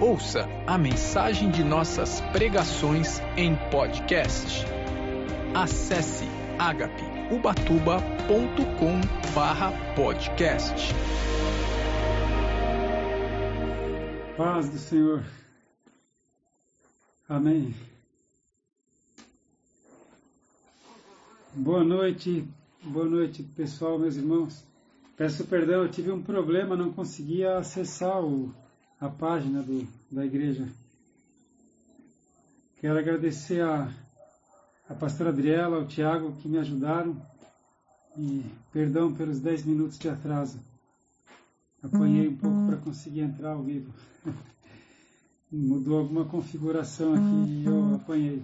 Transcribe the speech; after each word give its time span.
Ouça 0.00 0.48
a 0.64 0.78
mensagem 0.78 1.50
de 1.50 1.64
nossas 1.64 2.20
pregações 2.30 3.18
em 3.36 3.56
podcast. 3.68 4.64
Acesse 5.52 6.24
agapeubatuba.com 6.56 9.00
barra 9.34 9.72
podcast. 9.96 10.94
Paz 14.36 14.70
do 14.70 14.78
Senhor. 14.78 15.24
Amém. 17.28 17.74
Boa 21.52 21.82
noite, 21.82 22.48
boa 22.84 23.06
noite 23.06 23.42
pessoal, 23.42 23.98
meus 23.98 24.14
irmãos. 24.14 24.64
Peço 25.16 25.44
perdão, 25.48 25.82
eu 25.82 25.90
tive 25.90 26.12
um 26.12 26.22
problema, 26.22 26.76
não 26.76 26.92
conseguia 26.92 27.58
acessar 27.58 28.22
o, 28.22 28.54
a 29.00 29.08
página 29.08 29.62
do, 29.62 29.86
da 30.10 30.24
igreja. 30.24 30.68
Quero 32.80 32.98
agradecer 32.98 33.60
a, 33.62 33.92
a 34.88 34.94
pastora 34.94 35.30
Adriela, 35.30 35.76
ao 35.76 35.86
Tiago, 35.86 36.32
que 36.36 36.48
me 36.48 36.58
ajudaram. 36.58 37.20
E 38.16 38.44
perdão 38.72 39.14
pelos 39.14 39.38
10 39.38 39.64
minutos 39.64 39.98
de 39.98 40.08
atraso. 40.08 40.58
Apanhei 41.82 42.26
um 42.28 42.36
pouco 42.36 42.66
para 42.66 42.76
conseguir 42.78 43.20
entrar 43.20 43.52
ao 43.52 43.62
vivo. 43.62 43.92
Mudou 45.50 46.00
alguma 46.00 46.24
configuração 46.24 47.14
aqui 47.14 47.50
e 47.50 47.64
eu 47.64 47.94
apanhei. 47.94 48.42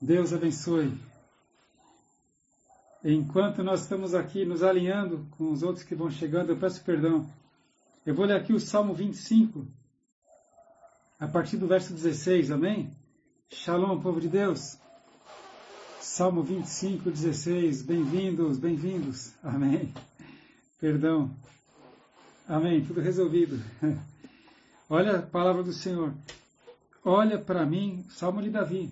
Deus 0.00 0.32
abençoe. 0.32 0.92
Enquanto 3.04 3.62
nós 3.62 3.82
estamos 3.82 4.14
aqui 4.14 4.44
nos 4.44 4.62
alinhando 4.62 5.26
com 5.36 5.52
os 5.52 5.62
outros 5.62 5.84
que 5.84 5.94
vão 5.94 6.10
chegando, 6.10 6.50
eu 6.50 6.56
peço 6.56 6.82
perdão. 6.84 7.28
Eu 8.08 8.14
vou 8.14 8.24
ler 8.24 8.36
aqui 8.36 8.54
o 8.54 8.58
Salmo 8.58 8.94
25, 8.94 9.66
a 11.20 11.28
partir 11.28 11.58
do 11.58 11.66
verso 11.66 11.92
16, 11.92 12.50
amém? 12.50 12.90
Shalom, 13.50 14.00
povo 14.00 14.18
de 14.18 14.30
Deus. 14.30 14.78
Salmo 16.00 16.42
25, 16.42 17.10
16. 17.10 17.82
Bem-vindos, 17.82 18.56
bem-vindos. 18.56 19.34
Amém. 19.44 19.92
Perdão. 20.80 21.36
Amém. 22.48 22.82
Tudo 22.82 23.02
resolvido. 23.02 23.62
Olha 24.88 25.18
a 25.18 25.22
palavra 25.22 25.62
do 25.62 25.74
Senhor. 25.74 26.14
Olha 27.04 27.38
para 27.38 27.66
mim, 27.66 28.06
Salmo 28.08 28.40
de 28.40 28.48
Davi. 28.48 28.90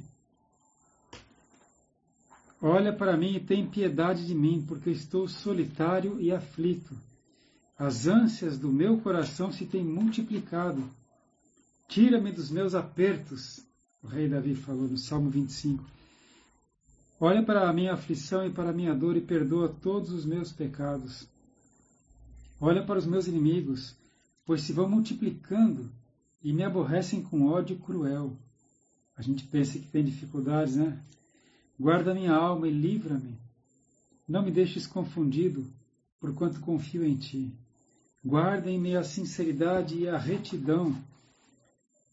Olha 2.61 2.93
para 2.93 3.17
mim 3.17 3.37
e 3.37 3.41
tem 3.41 3.67
piedade 3.67 4.27
de 4.27 4.35
mim, 4.35 4.63
porque 4.69 4.91
estou 4.91 5.27
solitário 5.27 6.21
e 6.21 6.31
aflito. 6.31 6.95
As 7.79 8.07
ânsias 8.07 8.59
do 8.59 8.73
meu 8.73 8.99
coração 9.01 9.53
se 9.53 9.67
têm 9.67 9.85
multiplicado. 9.85 10.83
Tira-me 11.87 12.33
dos 12.33 12.51
meus 12.51 12.75
apertos, 12.75 13.61
o 14.03 14.07
rei 14.07 14.27
Davi 14.27 14.55
falou 14.55 14.89
no 14.89 14.97
Salmo 14.97 15.29
25. 15.29 15.85
Olha 17.21 17.43
para 17.43 17.69
a 17.69 17.73
minha 17.75 17.93
aflição 17.93 18.47
e 18.47 18.51
para 18.51 18.71
a 18.71 18.73
minha 18.73 18.95
dor 18.95 19.15
e 19.15 19.21
perdoa 19.21 19.69
todos 19.69 20.11
os 20.11 20.25
meus 20.25 20.53
pecados. 20.53 21.29
Olha 22.59 22.83
para 22.83 22.99
os 22.99 23.05
meus 23.05 23.27
inimigos, 23.27 23.95
pois 24.47 24.63
se 24.63 24.73
vão 24.73 24.89
multiplicando 24.89 25.93
e 26.43 26.55
me 26.55 26.63
aborrecem 26.63 27.23
com 27.23 27.47
ódio 27.47 27.77
cruel. 27.79 28.39
A 29.15 29.21
gente 29.21 29.45
pensa 29.45 29.79
que 29.79 29.89
tem 29.89 30.03
dificuldades, 30.03 30.77
né? 30.77 30.99
Guarda 31.79 32.15
minha 32.15 32.33
alma 32.33 32.69
e 32.69 32.71
livra-me. 32.71 33.39
Não 34.27 34.43
me 34.43 34.51
deixes 34.51 34.87
confundido, 34.87 35.71
porquanto 36.19 36.61
confio 36.61 37.05
em 37.05 37.17
ti. 37.17 37.53
Guarda 38.27 38.69
em 38.69 38.77
me 38.77 38.97
a 38.97 39.05
sinceridade 39.05 39.97
e 39.97 40.09
a 40.09 40.19
retidão, 40.19 41.01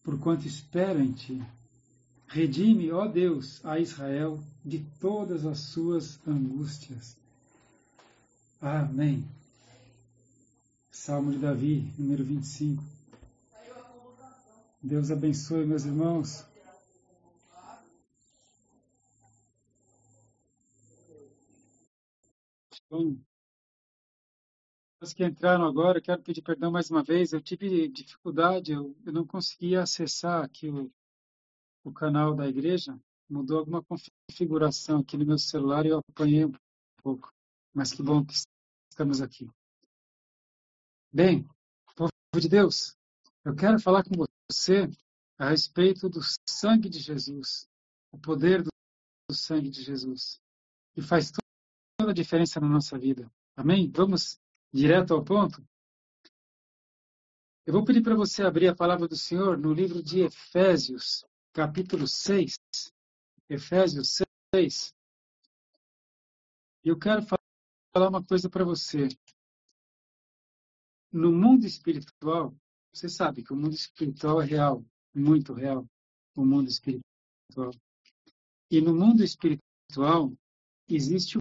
porquanto 0.03 0.45
espero 0.45 1.02
em 1.02 1.11
ti. 1.11 1.44
Redime, 2.28 2.92
ó 2.92 3.08
Deus, 3.08 3.66
a 3.66 3.80
Israel 3.80 4.39
de 4.63 4.85
todas 5.00 5.44
as 5.44 5.72
suas 5.72 6.19
angústias. 6.28 7.18
Amém. 8.62 9.28
Salmo 10.91 11.31
de 11.31 11.40
Davi, 11.40 11.91
número 11.97 12.24
25. 12.24 12.84
Deus 14.84 15.09
abençoe, 15.09 15.66
meus 15.66 15.84
irmãos. 15.84 16.45
Bom, 22.88 23.18
que 25.12 25.25
entraram 25.25 25.66
agora, 25.66 26.00
quero 26.00 26.22
pedir 26.22 26.41
perdão 26.44 26.72
mais 26.72 26.90
uma 26.91 27.03
vez. 27.03 27.34
Eu 27.34 27.41
tive 27.41 27.88
dificuldade, 27.88 28.72
eu, 28.72 28.96
eu 29.06 29.12
não 29.12 29.25
conseguia 29.25 29.81
acessar 29.81 30.44
aqui 30.44 30.69
o, 30.69 30.91
o 31.84 31.91
canal 31.91 32.36
da 32.36 32.47
igreja. 32.47 32.97
Mudou 33.28 33.59
alguma 33.59 33.84
configuração 33.84 35.00
aqui 35.00 35.18
no 35.18 35.25
meu 35.25 35.38
celular 35.38 35.86
e 35.86 35.90
eu 35.90 35.97
apanhei 35.97 36.46
um 36.46 36.53
pouco. 37.02 37.34
Mas 37.74 37.92
que 37.92 38.03
bom 38.03 38.24
que 38.24 38.34
estamos 38.92 39.22
aqui. 39.22 39.50
Bem, 41.12 41.47
povo 41.96 42.12
de 42.40 42.47
Deus, 42.47 42.96
eu 43.44 43.56
quero 43.56 43.80
falar 43.80 44.03
com 44.03 44.25
você 44.50 44.90
a 45.38 45.50
respeito 45.50 46.08
do 46.08 46.19
sangue 46.47 46.90
de 46.90 47.00
Jesus, 47.00 47.68
o 48.12 48.18
poder 48.18 48.62
do, 48.62 48.69
do 49.30 49.36
sangue 49.36 49.69
de 49.69 49.81
Jesus, 49.81 50.40
que 50.94 51.02
faz 51.02 51.31
toda 52.00 52.12
a 52.12 52.13
diferença 52.13 52.59
na 52.59 52.68
nossa 52.68 52.97
vida. 52.97 53.30
Amém? 53.56 53.92
Vamos 53.92 54.40
direto 54.73 55.13
ao 55.13 55.23
ponto? 55.23 55.63
Eu 57.66 57.73
vou 57.73 57.85
pedir 57.85 58.01
para 58.01 58.16
você 58.16 58.44
abrir 58.44 58.67
a 58.67 58.75
palavra 58.75 59.07
do 59.07 59.16
Senhor 59.16 59.57
no 59.57 59.72
livro 59.72 60.01
de 60.01 60.22
Efésios, 60.22 61.23
capítulo 61.53 62.07
6. 62.07 62.57
Efésios 63.47 64.17
6. 64.53 64.94
E 66.83 66.89
eu 66.89 66.97
quero 66.97 67.22
falar 67.23 68.09
uma 68.09 68.23
coisa 68.23 68.50
para 68.50 68.66
você. 68.66 69.07
No 71.12 71.31
mundo 71.31 71.66
espiritual, 71.66 72.53
você 72.91 73.07
sabe 73.07 73.44
que 73.44 73.53
o 73.53 73.56
mundo 73.56 73.75
espiritual 73.75 74.41
é 74.41 74.45
real, 74.45 74.83
muito 75.13 75.53
real, 75.53 75.88
o 76.35 76.44
mundo 76.44 76.67
espiritual. 76.67 77.72
E 78.69 78.81
no 78.81 78.95
mundo 78.95 79.23
espiritual 79.23 80.33
existe 80.89 81.38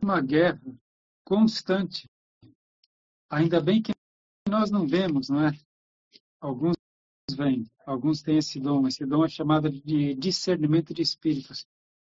uma 0.00 0.20
guerra 0.20 0.60
constante 1.24 2.06
Ainda 3.30 3.60
bem 3.60 3.82
que 3.82 3.92
nós 4.48 4.70
não 4.70 4.86
vemos, 4.86 5.28
não 5.28 5.46
é? 5.46 5.52
Alguns 6.40 6.76
vêm, 7.30 7.68
alguns 7.84 8.22
têm 8.22 8.38
esse 8.38 8.60
dom. 8.60 8.86
Esse 8.86 9.04
dom 9.04 9.24
é 9.24 9.28
chamado 9.28 9.70
de 9.70 10.14
discernimento 10.14 10.94
de 10.94 11.02
espíritos. 11.02 11.66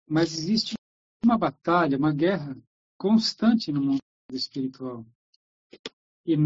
Mas 0.08 0.34
existe 0.34 0.76
uma 1.24 1.38
batalha, 1.38 1.98
uma 1.98 2.14
guerra 2.14 2.56
constante 2.98 3.72
no 3.72 3.82
mundo 3.82 4.00
espiritual. 4.32 5.06
E 6.26 6.38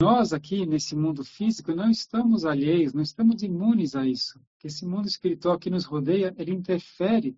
nós 0.00 0.32
aqui, 0.32 0.66
nesse 0.66 0.94
mundo 0.94 1.24
físico, 1.24 1.74
não 1.74 1.90
estamos 1.90 2.44
alheios, 2.44 2.92
não 2.92 3.02
estamos 3.02 3.42
imunes 3.42 3.94
a 3.94 4.06
isso. 4.06 4.40
Esse 4.62 4.84
mundo 4.84 5.08
espiritual 5.08 5.58
que 5.58 5.70
nos 5.70 5.84
rodeia, 5.84 6.34
ele 6.36 6.52
interfere 6.52 7.36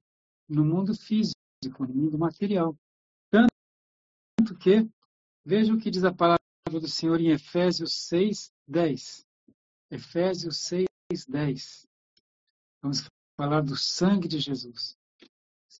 no 0.48 0.64
mundo 0.64 0.94
físico, 0.94 1.86
no 1.86 1.94
mundo 1.94 2.18
material. 2.18 2.76
Tanto 3.30 4.58
que, 4.58 4.88
veja 5.44 5.72
o 5.72 5.78
que 5.78 5.90
diz 5.90 6.04
a 6.04 6.12
palavra 6.12 6.39
do 6.78 6.86
Senhor 6.86 7.20
em 7.20 7.30
Efésios 7.30 7.94
6, 8.06 8.52
10. 8.68 9.26
Efésios 9.90 10.58
6, 10.58 10.86
10. 11.26 11.86
Vamos 12.82 13.04
falar 13.36 13.62
do 13.62 13.76
sangue 13.76 14.28
de 14.28 14.38
Jesus. 14.38 14.96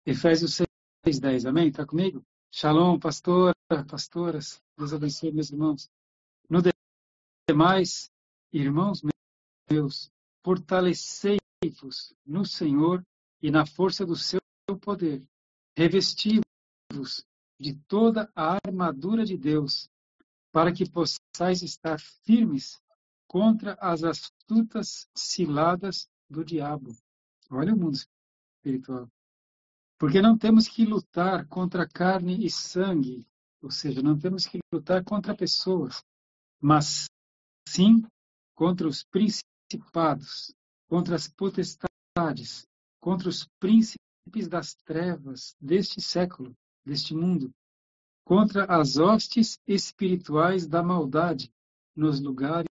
Efésios 0.04 0.54
6, 1.04 1.20
10. 1.20 1.46
Amém? 1.46 1.68
Está 1.68 1.86
comigo? 1.86 2.24
Shalom, 2.50 2.98
pastora, 2.98 3.54
pastoras. 3.88 4.60
Deus 4.76 4.92
abençoe, 4.92 5.30
meus 5.30 5.50
irmãos. 5.50 5.88
No 6.48 6.60
demais, 7.48 8.10
irmãos 8.52 9.02
meus, 9.70 10.10
fortalecei-vos 10.44 12.14
no 12.26 12.44
Senhor 12.44 13.04
e 13.40 13.50
na 13.50 13.64
força 13.64 14.04
do 14.04 14.16
seu 14.16 14.40
poder. 14.80 15.22
Revesti-vos 15.76 17.24
de 17.58 17.74
toda 17.86 18.30
a 18.34 18.58
armadura 18.66 19.24
de 19.24 19.36
Deus 19.36 19.88
para 20.52 20.72
que 20.72 20.88
possais 20.88 21.62
estar 21.62 21.98
firmes 22.24 22.80
contra 23.26 23.74
as 23.80 24.02
astutas 24.02 25.06
ciladas 25.14 26.08
do 26.28 26.44
diabo. 26.44 26.96
Olha 27.50 27.74
o 27.74 27.76
mundo 27.78 27.96
espiritual. 27.96 29.08
Porque 29.98 30.20
não 30.20 30.36
temos 30.36 30.66
que 30.66 30.84
lutar 30.84 31.46
contra 31.46 31.88
carne 31.88 32.44
e 32.44 32.50
sangue, 32.50 33.26
ou 33.62 33.70
seja, 33.70 34.02
não 34.02 34.18
temos 34.18 34.46
que 34.46 34.58
lutar 34.72 35.04
contra 35.04 35.36
pessoas, 35.36 36.02
mas 36.60 37.06
sim 37.68 38.02
contra 38.54 38.88
os 38.88 39.04
principados, 39.04 40.52
contra 40.88 41.14
as 41.16 41.28
potestades, 41.28 42.66
contra 42.98 43.28
os 43.28 43.46
príncipes 43.58 44.48
das 44.48 44.74
trevas 44.74 45.54
deste 45.60 46.00
século, 46.00 46.56
deste 46.84 47.14
mundo, 47.14 47.50
contra 48.24 48.64
as 48.64 48.96
hostes 48.96 49.58
espirituais 49.66 50.66
da 50.66 50.82
maldade 50.82 51.52
nos 51.94 52.20
lugares 52.20 52.68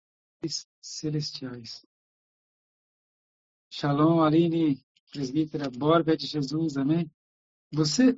celestiais. 0.81 1.85
Shalom, 3.69 4.21
Aline, 4.21 4.83
presbítera 5.11 5.69
Borba 5.69 6.15
de 6.15 6.25
Jesus, 6.25 6.77
amém? 6.77 7.09
Você, 7.71 8.15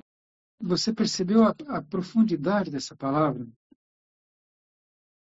você 0.60 0.92
percebeu 0.92 1.44
a, 1.44 1.54
a 1.68 1.82
profundidade 1.82 2.70
dessa 2.70 2.96
palavra? 2.96 3.46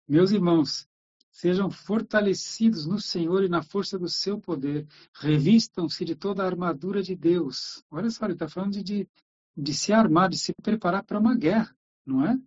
Meus 0.06 0.30
irmãos, 0.30 0.86
sejam 1.30 1.68
fortalecidos 1.68 2.86
no 2.86 3.00
Senhor 3.00 3.42
e 3.42 3.48
na 3.48 3.62
força 3.62 3.98
do 3.98 4.08
seu 4.08 4.40
poder, 4.40 4.86
revistam-se 5.14 6.04
de 6.04 6.14
toda 6.14 6.44
a 6.44 6.46
armadura 6.46 7.02
de 7.02 7.16
Deus. 7.16 7.82
Olha 7.90 8.08
só, 8.10 8.24
ele 8.26 8.34
está 8.34 8.48
falando 8.48 8.72
de, 8.72 8.82
de, 8.84 9.08
de 9.56 9.74
se 9.74 9.92
armar, 9.92 10.28
de 10.28 10.38
se 10.38 10.52
preparar 10.62 11.02
para 11.02 11.18
uma 11.18 11.34
guerra, 11.34 11.76
não 12.06 12.26
é? 12.26 12.38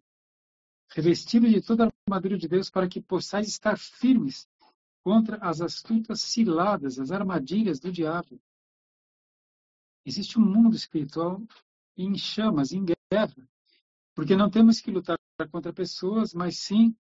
Revestido 0.89 1.47
de 1.49 1.61
toda 1.61 1.85
a 1.85 1.91
armadura 2.07 2.37
de 2.37 2.47
Deus 2.47 2.69
para 2.69 2.87
que 2.87 3.01
possais 3.01 3.47
estar 3.47 3.77
firmes 3.77 4.47
contra 5.03 5.37
as 5.37 5.61
astutas 5.61 6.21
ciladas, 6.21 6.99
as 6.99 7.11
armadilhas 7.11 7.79
do 7.79 7.91
diabo. 7.91 8.41
Existe 10.05 10.39
um 10.39 10.45
mundo 10.45 10.75
espiritual 10.75 11.41
em 11.97 12.15
chamas, 12.17 12.71
em 12.71 12.85
guerra, 12.85 13.47
porque 14.13 14.35
não 14.35 14.49
temos 14.49 14.79
que 14.79 14.91
lutar 14.91 15.17
contra 15.51 15.73
pessoas, 15.73 16.33
mas 16.33 16.59
sim 16.59 16.95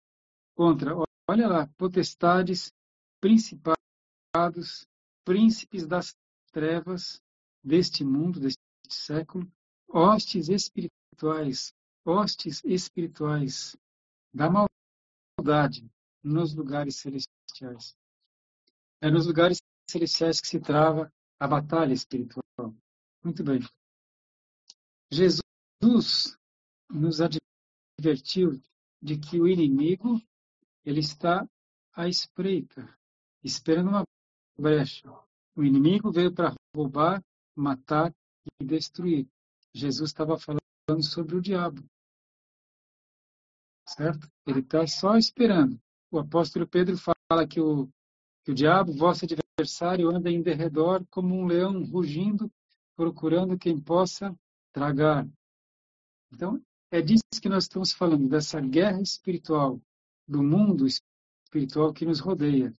contra, 0.55 0.95
olha 1.29 1.49
lá, 1.49 1.67
potestades, 1.79 2.73
principados, 3.21 4.87
príncipes 5.25 5.87
das 5.87 6.15
trevas 6.53 7.23
deste 7.63 8.05
mundo, 8.05 8.41
deste 8.41 8.61
século, 8.89 9.51
hostes 9.89 10.49
espirituais, 10.49 11.73
hostes 12.05 12.63
espirituais 12.65 13.77
da 14.33 14.49
maldade 14.51 15.91
nos 16.23 16.55
lugares 16.55 16.97
celestiais. 16.97 17.97
É 19.01 19.11
nos 19.11 19.27
lugares 19.27 19.61
celestiais 19.89 20.41
que 20.41 20.47
se 20.49 20.61
trava 20.61 21.13
a 21.39 21.47
batalha 21.47 21.93
espiritual. 21.93 22.43
Muito 23.23 23.43
bem. 23.43 23.61
Jesus 25.11 26.37
nos 26.89 27.21
advertiu 27.21 28.61
de 29.01 29.19
que 29.19 29.41
o 29.41 29.49
inimigo 29.49 30.21
ele 30.85 31.01
está 31.01 31.49
à 31.93 32.09
espreita, 32.09 32.89
esperando 33.43 33.89
uma 33.89 34.05
brecha. 34.59 35.11
O 35.55 35.63
inimigo 35.63 36.11
veio 36.11 36.33
para 36.33 36.55
roubar, 36.75 37.23
matar 37.55 38.15
e 38.61 38.65
destruir. 38.65 39.29
Jesus 39.75 40.11
estava 40.11 40.39
falando 40.39 40.63
sobre 41.03 41.37
o 41.37 41.43
diabo. 41.43 41.83
Certo? 43.87 44.29
Ele 44.47 44.61
está 44.61 44.87
só 44.87 45.17
esperando. 45.17 45.81
O 46.11 46.19
apóstolo 46.19 46.67
Pedro 46.67 46.97
fala 46.97 47.47
que 47.47 47.61
o, 47.61 47.89
que 48.45 48.53
o 48.53 48.55
diabo, 48.55 48.93
vosso 48.93 49.25
adversário, 49.25 50.11
anda 50.11 50.31
em 50.31 50.43
derredor 50.43 51.05
como 51.11 51.35
um 51.35 51.47
leão 51.47 51.85
rugindo, 51.85 52.51
procurando 52.97 53.59
quem 53.59 53.81
possa 53.81 54.35
tragar. 54.73 55.27
Então, 56.33 56.63
é 56.91 57.01
disso 57.01 57.23
que 57.41 57.49
nós 57.49 57.65
estamos 57.65 57.93
falando, 57.93 58.29
dessa 58.29 58.61
guerra 58.61 59.01
espiritual 59.01 59.81
do 60.27 60.43
mundo 60.43 60.87
espiritual 60.87 61.93
que 61.93 62.05
nos 62.05 62.21
rodeia. 62.21 62.75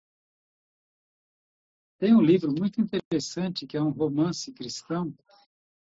Tem 1.97 2.15
um 2.15 2.21
livro 2.21 2.51
muito 2.51 2.81
interessante 2.81 3.65
que 3.65 3.77
é 3.77 3.81
um 3.81 3.91
romance 3.91 4.51
cristão. 4.51 5.13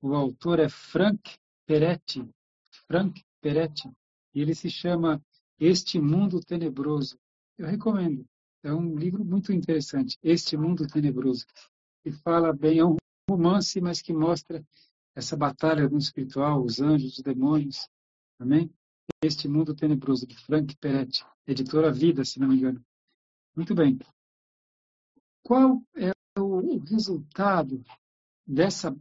O 0.01 0.15
autor 0.15 0.59
é 0.59 0.69
Frank 0.69 1.39
Peretti. 1.67 2.29
Frank 2.87 3.25
Peretti. 3.41 3.91
E 4.35 4.41
ele 4.41 4.55
se 4.55 4.71
chama 4.71 5.23
Este 5.59 6.01
Mundo 6.01 6.41
Tenebroso. 6.41 7.19
Eu 7.59 7.67
recomendo. 7.67 8.25
É 8.63 8.73
um 8.73 8.97
livro 8.97 9.25
muito 9.25 9.53
interessante. 9.53 10.19
Este 10.23 10.57
Mundo 10.57 10.87
Tenebroso. 10.87 11.45
Que 12.03 12.13
fala 12.13 12.53
bem, 12.53 12.79
é 12.79 12.85
um 12.85 12.97
romance, 13.29 13.81
mas 13.81 14.01
que 14.01 14.13
mostra 14.13 14.65
essa 15.15 15.37
batalha 15.37 15.89
no 15.89 15.99
espiritual, 15.99 16.63
os 16.63 16.81
anjos, 16.81 17.19
os 17.19 17.23
demônios. 17.23 17.89
Amém? 18.39 18.73
Este 19.23 19.47
Mundo 19.47 19.75
Tenebroso, 19.75 20.27
de 20.27 20.37
Frank 20.37 20.77
Peretti, 20.77 21.25
editora 21.47 21.93
Vida, 21.93 22.25
se 22.25 22.41
não 22.41 22.49
me 22.49 22.57
engano. 22.57 22.85
Muito 23.55 23.75
bem. 23.75 23.99
Qual 25.45 25.83
é 25.97 26.13
o 26.39 26.79
resultado 26.79 27.85
dessa 28.47 28.97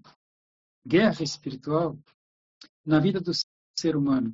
guerra 0.85 1.23
espiritual 1.23 1.97
na 2.85 2.99
vida 2.99 3.21
do 3.21 3.31
ser 3.77 3.95
humano? 3.95 4.33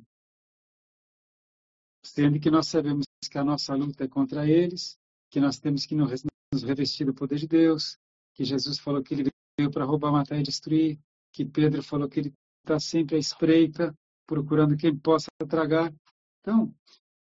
Sendo 2.08 2.40
que 2.40 2.50
nós 2.50 2.68
sabemos 2.68 3.04
que 3.30 3.36
a 3.36 3.44
nossa 3.44 3.74
luta 3.74 4.04
é 4.04 4.08
contra 4.08 4.48
eles, 4.48 4.98
que 5.30 5.38
nós 5.38 5.58
temos 5.58 5.84
que 5.84 5.94
nos 5.94 6.62
revestir 6.64 7.04
do 7.04 7.12
poder 7.12 7.38
de 7.38 7.46
Deus, 7.46 7.98
que 8.34 8.44
Jesus 8.44 8.78
falou 8.78 9.02
que 9.02 9.12
ele 9.12 9.30
veio 9.58 9.70
para 9.70 9.84
roubar, 9.84 10.10
matar 10.10 10.38
e 10.38 10.42
destruir, 10.42 10.98
que 11.30 11.44
Pedro 11.44 11.82
falou 11.82 12.08
que 12.08 12.20
ele 12.20 12.34
está 12.64 12.80
sempre 12.80 13.16
à 13.16 13.18
espreita, 13.18 13.94
procurando 14.26 14.76
quem 14.76 14.96
possa 14.96 15.28
tragar. 15.46 15.94
Então, 16.40 16.74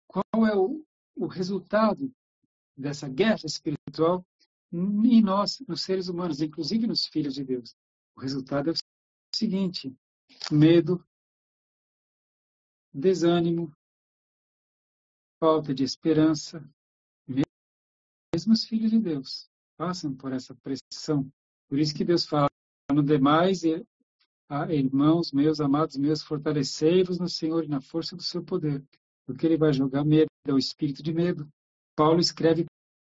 qual 0.07 0.45
é 0.45 0.55
o, 0.55 0.85
o 1.15 1.25
resultado 1.25 2.13
dessa 2.77 3.09
guerra 3.09 3.43
espiritual 3.43 4.23
em 4.71 5.21
nós, 5.21 5.59
nos 5.67 5.81
seres 5.81 6.09
humanos, 6.09 6.41
inclusive 6.41 6.85
nos 6.85 7.07
filhos 7.07 7.33
de 7.33 7.43
Deus? 7.43 7.75
O 8.15 8.21
resultado 8.21 8.69
é 8.69 8.73
o 8.73 8.75
seguinte: 9.35 9.91
medo, 10.51 11.03
desânimo, 12.93 13.75
falta 15.45 15.75
de 15.75 15.83
esperança. 15.83 16.67
Mesmo 18.33 18.51
os 18.51 18.65
filhos 18.65 18.89
de 18.89 18.99
Deus 18.99 19.47
passam 19.77 20.11
por 20.15 20.33
essa 20.33 20.55
pressão. 20.55 21.31
Por 21.69 21.77
isso 21.77 21.93
que 21.93 22.03
Deus 22.03 22.25
fala: 22.25 22.47
no 22.91 23.03
demais 23.03 23.61
ah, 24.49 24.73
irmãos 24.73 25.31
meus, 25.31 25.61
amados 25.61 25.97
meus, 25.97 26.23
fortalecei-vos 26.23 27.19
no 27.19 27.29
Senhor 27.29 27.63
e 27.63 27.67
na 27.67 27.79
força 27.79 28.15
do 28.15 28.23
seu 28.23 28.43
poder, 28.43 28.83
porque 29.23 29.45
ele 29.45 29.55
vai 29.55 29.71
jogar 29.71 30.03
medo, 30.03 30.29
é 30.47 30.51
o 30.51 30.57
espírito 30.57 31.03
de 31.03 31.13
medo. 31.13 31.47
Paulo 31.95 32.19
escreve 32.19 32.65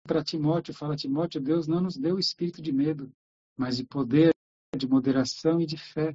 para 0.05 0.23
Timóteo, 0.23 0.73
fala, 0.73 0.97
Timóteo, 0.97 1.41
Deus 1.41 1.67
não 1.67 1.79
nos 1.79 1.95
deu 1.95 2.15
o 2.15 2.19
espírito 2.19 2.61
de 2.61 2.73
medo, 2.73 3.09
mas 3.57 3.77
de 3.77 3.85
poder, 3.85 4.31
de 4.77 4.87
moderação 4.87 5.61
e 5.61 5.65
de 5.65 5.77
fé. 5.77 6.13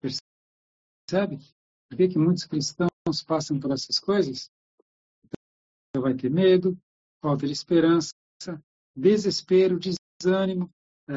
Percebe? 0.00 1.38
Por 1.88 1.96
que, 1.96 2.08
que 2.08 2.18
muitos 2.18 2.44
cristãos 2.44 2.90
passam 3.26 3.58
por 3.58 3.70
essas 3.72 3.98
coisas? 3.98 4.50
Vai 6.00 6.14
ter 6.14 6.30
medo, 6.30 6.76
falta 7.22 7.46
de 7.46 7.52
esperança, 7.52 8.12
desespero, 8.96 9.78
desânimo 9.78 10.70
é, 11.08 11.14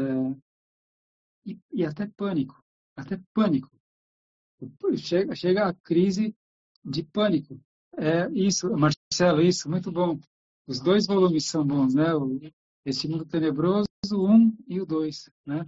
e, 1.45 1.59
e 1.71 1.85
até 1.85 2.07
pânico 2.07 2.61
até 2.97 3.21
pânico. 3.33 3.69
Chega, 4.97 5.35
chega 5.35 5.67
a 5.67 5.73
crise 5.73 6.35
de 6.83 7.03
pânico. 7.03 7.61
É 7.95 8.27
isso, 8.31 8.69
Marcelo, 8.75 9.41
isso, 9.41 9.69
muito 9.69 9.91
bom. 9.91 10.19
Os 10.65 10.79
dois 10.79 11.05
volumes 11.05 11.45
são 11.45 11.65
bons, 11.65 11.93
né? 11.93 12.13
O, 12.15 12.39
esse 12.83 13.07
mundo 13.07 13.25
tenebroso, 13.25 13.87
o 14.11 14.27
um 14.27 14.57
e 14.67 14.81
o 14.81 14.85
dois, 14.85 15.29
né? 15.45 15.63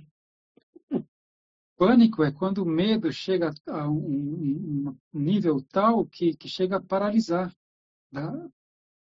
Pânico 1.78 2.24
é 2.24 2.32
quando 2.32 2.64
o 2.64 2.66
medo 2.66 3.12
chega 3.12 3.54
a 3.68 3.88
um, 3.88 4.98
um 5.14 5.20
nível 5.20 5.62
tal 5.72 6.06
que, 6.06 6.36
que 6.36 6.50
chega 6.50 6.78
a 6.78 6.82
paralisar. 6.82 7.56
Dá, 8.12 8.50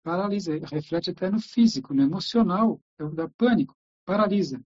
paralisa, 0.03 0.57
reflete 0.71 1.11
até 1.11 1.29
no 1.29 1.39
físico, 1.39 1.93
no 1.93 2.03
emocional, 2.03 2.79
é 2.99 3.05
dá 3.09 3.27
pânico, 3.29 3.75
paralisa. 4.05 4.61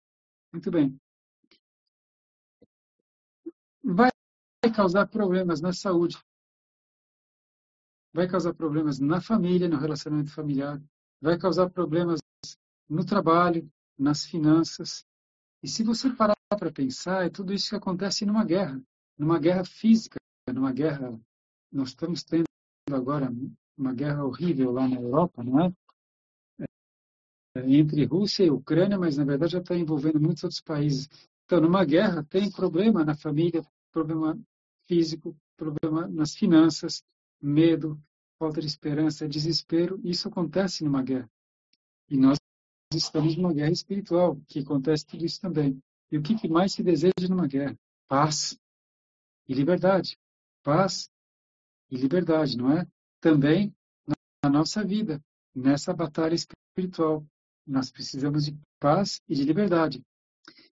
Muito 0.52 0.72
bem. 0.72 1.00
vai 3.84 4.10
causar 4.76 5.08
problemas 5.08 5.62
na 5.62 5.72
saúde, 5.72 6.18
vai 8.14 8.28
causar 8.28 8.54
problemas 8.54 9.00
na 9.00 9.22
família, 9.22 9.70
no 9.70 9.78
relacionamento 9.78 10.34
familiar, 10.34 10.82
vai 11.22 11.38
causar 11.38 11.70
problemas 11.70 12.20
no 12.90 13.06
trabalho, 13.06 13.70
nas 13.98 14.26
finanças. 14.26 15.06
E 15.64 15.68
se 15.68 15.84
você 15.84 16.10
parar 16.10 16.36
para 16.50 16.72
pensar, 16.72 17.26
é 17.26 17.30
tudo 17.30 17.54
isso 17.54 17.70
que 17.70 17.76
acontece 17.76 18.26
numa 18.26 18.44
guerra, 18.44 18.82
numa 19.18 19.40
guerra 19.40 19.64
física, 19.64 20.18
numa 20.54 20.72
guerra. 20.72 21.20
Nós 21.72 21.90
estamos 21.90 22.24
tendo 22.24 22.46
agora 22.92 23.32
uma 23.78 23.94
guerra 23.94 24.26
horrível 24.26 24.72
lá 24.72 24.88
na 24.88 24.96
Europa, 24.96 25.44
não 25.44 25.62
é? 25.62 25.74
é 27.56 27.72
entre 27.72 28.06
Rússia 28.06 28.44
e 28.44 28.50
Ucrânia, 28.50 28.98
mas 28.98 29.18
na 29.18 29.24
verdade 29.24 29.54
já 29.54 29.60
está 29.60 29.76
envolvendo 29.76 30.20
muitos 30.20 30.44
outros 30.44 30.62
países. 30.62 31.08
Então, 31.46 31.62
numa 31.62 31.86
guerra, 31.86 32.24
tem 32.24 32.52
problema 32.52 33.06
na 33.06 33.16
família, 33.16 33.66
problema 33.92 34.38
físico, 34.86 35.36
problema 35.56 36.08
nas 36.08 36.36
finanças, 36.36 37.04
medo, 37.42 38.00
falta 38.38 38.60
de 38.60 38.68
esperança, 38.68 39.28
desespero. 39.28 40.00
Isso 40.04 40.28
acontece 40.28 40.84
numa 40.84 41.02
guerra. 41.02 41.30
E 42.10 42.18
nós 42.18 42.38
estamos 42.94 43.36
numa 43.36 43.54
guerra 43.54 43.72
espiritual, 43.72 44.40
que 44.48 44.60
acontece 44.60 45.06
tudo 45.06 45.26
isso 45.26 45.40
também. 45.40 45.82
E 46.12 46.18
o 46.18 46.22
que 46.22 46.48
mais 46.48 46.74
se 46.74 46.84
deseja 46.84 47.28
numa 47.30 47.48
guerra? 47.48 47.78
Paz 48.08 48.58
e 49.48 49.54
liberdade. 49.54 50.18
Paz 50.64 51.10
e 51.90 51.98
liberdade, 51.98 52.58
não 52.58 52.72
é? 52.72 52.88
Também 53.28 53.76
na 54.42 54.50
nossa 54.50 54.86
vida, 54.86 55.22
nessa 55.54 55.94
batalha 55.94 56.34
espiritual. 56.34 57.28
Nós 57.68 57.92
precisamos 57.92 58.46
de 58.46 58.58
paz 58.80 59.22
e 59.28 59.36
de 59.36 59.44
liberdade. 59.44 60.02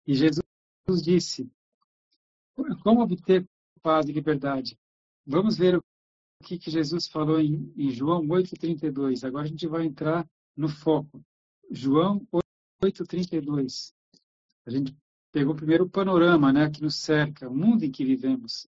E 0.06 0.14
Jesus 0.14 0.44
disse: 1.02 1.50
Como 2.84 3.00
obter 3.00 3.48
paz 3.80 4.06
e 4.06 4.12
liberdade? 4.12 4.78
Vamos 5.24 5.56
ver 5.56 5.78
o 5.78 5.82
que, 6.44 6.58
que 6.58 6.70
Jesus 6.70 7.08
falou 7.08 7.40
em, 7.40 7.72
em 7.74 7.90
João 7.90 8.22
8,32. 8.26 9.26
Agora 9.26 9.46
a 9.46 9.48
gente 9.48 9.66
vai 9.66 9.86
entrar 9.86 10.28
no 10.54 10.68
foco. 10.68 11.24
João 11.70 12.20
8,32. 12.84 13.94
A 14.66 14.70
gente 14.70 14.94
pegou 15.32 15.54
primeiro 15.54 15.84
o 15.84 15.90
panorama 15.90 16.52
né, 16.52 16.68
que 16.68 16.82
nos 16.82 16.96
cerca, 16.96 17.48
o 17.48 17.56
mundo 17.56 17.82
em 17.82 17.90
que 17.90 18.04
vivemos. 18.04 18.68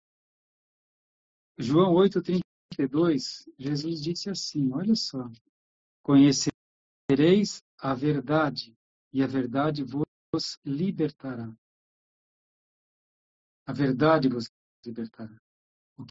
João 1.60 1.94
8,32, 1.94 2.47
Jesus 3.58 4.02
disse 4.02 4.30
assim: 4.30 4.72
Olha 4.72 4.96
só, 4.96 5.30
conhecereis 6.04 7.64
a 7.80 7.94
verdade, 7.94 8.78
e 9.12 9.24
a 9.24 9.28
verdade 9.28 9.84
vos 9.84 10.60
libertará. 10.64 11.52
A 13.66 13.74
verdade 13.74 14.30
vos 14.30 14.50
libertará. 14.86 15.36
O 15.98 16.06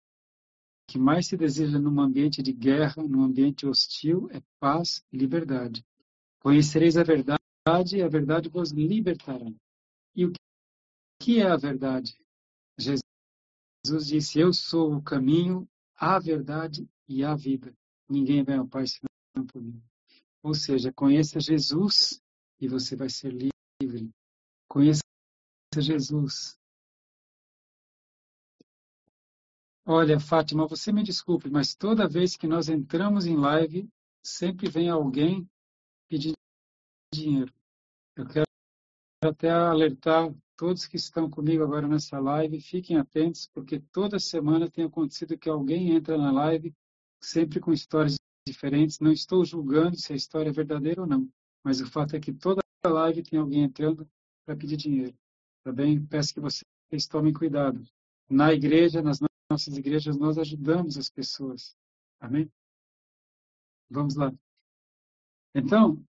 que 0.89 0.99
mais 0.99 1.27
se 1.27 1.37
deseja 1.37 1.79
num 1.79 2.01
ambiente 2.01 2.43
de 2.43 2.53
guerra, 2.53 3.03
num 3.03 3.23
ambiente 3.23 3.67
hostil, 3.67 4.29
é 4.31 4.43
paz 4.59 5.05
e 5.13 5.17
liberdade. 5.17 5.87
Conhecereis 6.41 6.97
a 6.97 7.03
verdade, 7.03 7.41
e 7.97 8.03
a 8.03 8.09
verdade 8.09 8.49
vos 8.49 8.71
libertará. 8.73 9.47
E 10.15 10.27
o 10.27 10.33
que 11.21 11.41
é 11.41 11.47
a 11.47 11.57
verdade? 11.57 12.19
Jesus 12.79 14.07
disse: 14.07 14.39
Eu 14.39 14.53
sou 14.53 14.95
o 14.95 15.03
caminho, 15.03 15.69
a 15.97 16.19
verdade 16.19 16.88
e 17.09 17.25
a 17.25 17.35
vida. 17.35 17.75
Ninguém 18.09 18.45
vem 18.45 18.59
ao 18.59 18.69
Pai 18.69 18.85
senão 18.87 19.47
por 19.47 19.62
mim. 19.62 19.83
Ou 20.43 20.55
seja, 20.55 20.93
conheça 20.93 21.41
Jesus 21.41 22.21
e 22.61 22.69
você 22.69 22.95
vai 22.95 23.09
ser 23.09 23.33
livre. 23.83 24.11
Conheça 24.69 25.03
Jesus. 25.76 26.59
Olha, 29.85 30.19
Fátima, 30.19 30.67
você 30.67 30.93
me 30.93 31.03
desculpe, 31.03 31.49
mas 31.49 31.75
toda 31.75 32.09
vez 32.09 32.37
que 32.37 32.49
nós 32.49 32.69
entramos 32.69 33.25
em 33.25 33.37
live, 33.37 33.88
sempre 34.23 34.69
vem 34.69 34.88
alguém 34.91 35.49
pedir 36.09 36.33
dinheiro. 37.15 37.53
Eu 38.17 38.26
quero 38.26 38.46
até 39.28 39.50
alertar 39.50 40.33
todos 40.56 40.87
que 40.87 40.97
estão 40.97 41.28
comigo 41.28 41.62
agora 41.62 41.87
nessa 41.87 42.18
live, 42.18 42.61
fiquem 42.61 42.97
atentos, 42.97 43.47
porque 43.52 43.78
toda 43.92 44.18
semana 44.18 44.71
tem 44.71 44.85
acontecido 44.85 45.37
que 45.37 45.49
alguém 45.49 45.90
entra 45.90 46.16
na 46.16 46.33
live 46.33 46.75
sempre 47.21 47.61
com 47.61 47.73
histórias 47.73 48.16
diferentes. 48.47 49.00
Não 49.00 49.12
estou 49.12 49.45
julgando 49.45 49.97
se 49.97 50.12
a 50.12 50.16
história 50.16 50.49
é 50.49 50.52
verdadeira 50.52 51.02
ou 51.02 51.06
não, 51.06 51.28
mas 51.62 51.80
o 51.80 51.87
fato 51.87 52.16
é 52.16 52.21
que 52.21 52.33
toda 52.33 52.62
live 52.85 53.23
tem 53.23 53.38
alguém 53.38 53.62
entrando 53.62 54.09
para 54.45 54.56
pedir 54.56 54.76
dinheiro. 54.76 55.14
Tá 55.62 55.73
bem? 55.73 56.04
Peço 56.06 56.33
que 56.33 56.40
vocês 56.40 57.06
tomem 57.09 57.33
cuidado. 57.33 57.85
Na 58.28 58.52
igreja, 58.52 59.02
nas 59.02 59.18
nossas 59.50 59.76
igrejas, 59.76 60.16
nós 60.16 60.38
ajudamos 60.38 60.97
as 60.97 61.11
pessoas. 61.11 61.76
Amém? 62.21 62.50
Vamos 63.90 64.14
lá. 64.14 64.33
Então, 65.54 66.02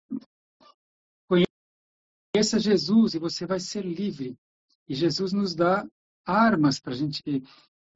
Conheça 2.36 2.58
Jesus 2.58 3.14
e 3.14 3.18
você 3.18 3.46
vai 3.46 3.58
ser 3.58 3.82
livre. 3.82 4.38
E 4.86 4.94
Jesus 4.94 5.32
nos 5.32 5.54
dá 5.54 5.88
armas 6.22 6.78
para 6.78 6.92
a 6.92 6.96
gente 6.96 7.42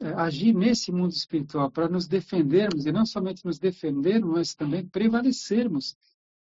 é, 0.00 0.14
agir 0.14 0.54
nesse 0.54 0.90
mundo 0.90 1.12
espiritual, 1.12 1.70
para 1.70 1.90
nos 1.90 2.08
defendermos, 2.08 2.86
e 2.86 2.90
não 2.90 3.04
somente 3.04 3.44
nos 3.44 3.58
defendermos, 3.58 4.32
mas 4.32 4.54
também 4.54 4.88
prevalecermos 4.88 5.94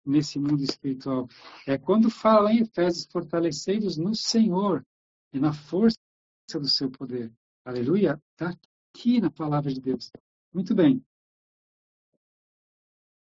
nesse 0.04 0.38
mundo 0.38 0.62
espiritual. 0.62 1.26
É 1.66 1.78
quando 1.78 2.10
fala 2.10 2.52
em 2.52 2.58
Efésios, 2.58 3.08
fortalecei-vos 3.10 3.96
no 3.96 4.14
Senhor 4.14 4.84
e 5.32 5.40
na 5.40 5.54
força 5.54 5.96
do 6.52 6.68
seu 6.68 6.90
poder. 6.90 7.32
Aleluia. 7.64 8.22
Está 8.32 8.54
aqui 8.92 9.22
na 9.22 9.30
palavra 9.30 9.72
de 9.72 9.80
Deus. 9.80 10.12
Muito 10.52 10.74
bem. 10.74 11.02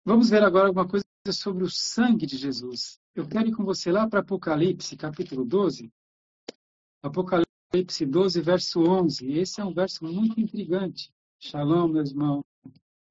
Vamos 0.05 0.29
ver 0.29 0.43
agora 0.43 0.67
alguma 0.67 0.87
coisa 0.87 1.03
sobre 1.31 1.63
o 1.63 1.71
sangue 1.71 2.27
de 2.27 2.37
Jesus. 2.37 2.99
Eu 3.19 3.27
quero 3.27 3.49
ir 3.49 3.53
com 3.53 3.65
você 3.65 3.91
lá 3.91 4.07
para 4.07 4.21
Apocalipse, 4.21 4.95
capítulo 4.95 5.43
12. 5.43 5.91
Apocalipse 7.03 8.05
12, 8.05 8.39
verso 8.39 8.79
11. 8.79 9.29
Esse 9.33 9.59
é 9.59 9.65
um 9.65 9.73
verso 9.73 10.05
muito 10.05 10.39
intrigante. 10.39 11.13
Shalom, 11.37 11.89
meus 11.89 12.11
irmãos. 12.11 12.45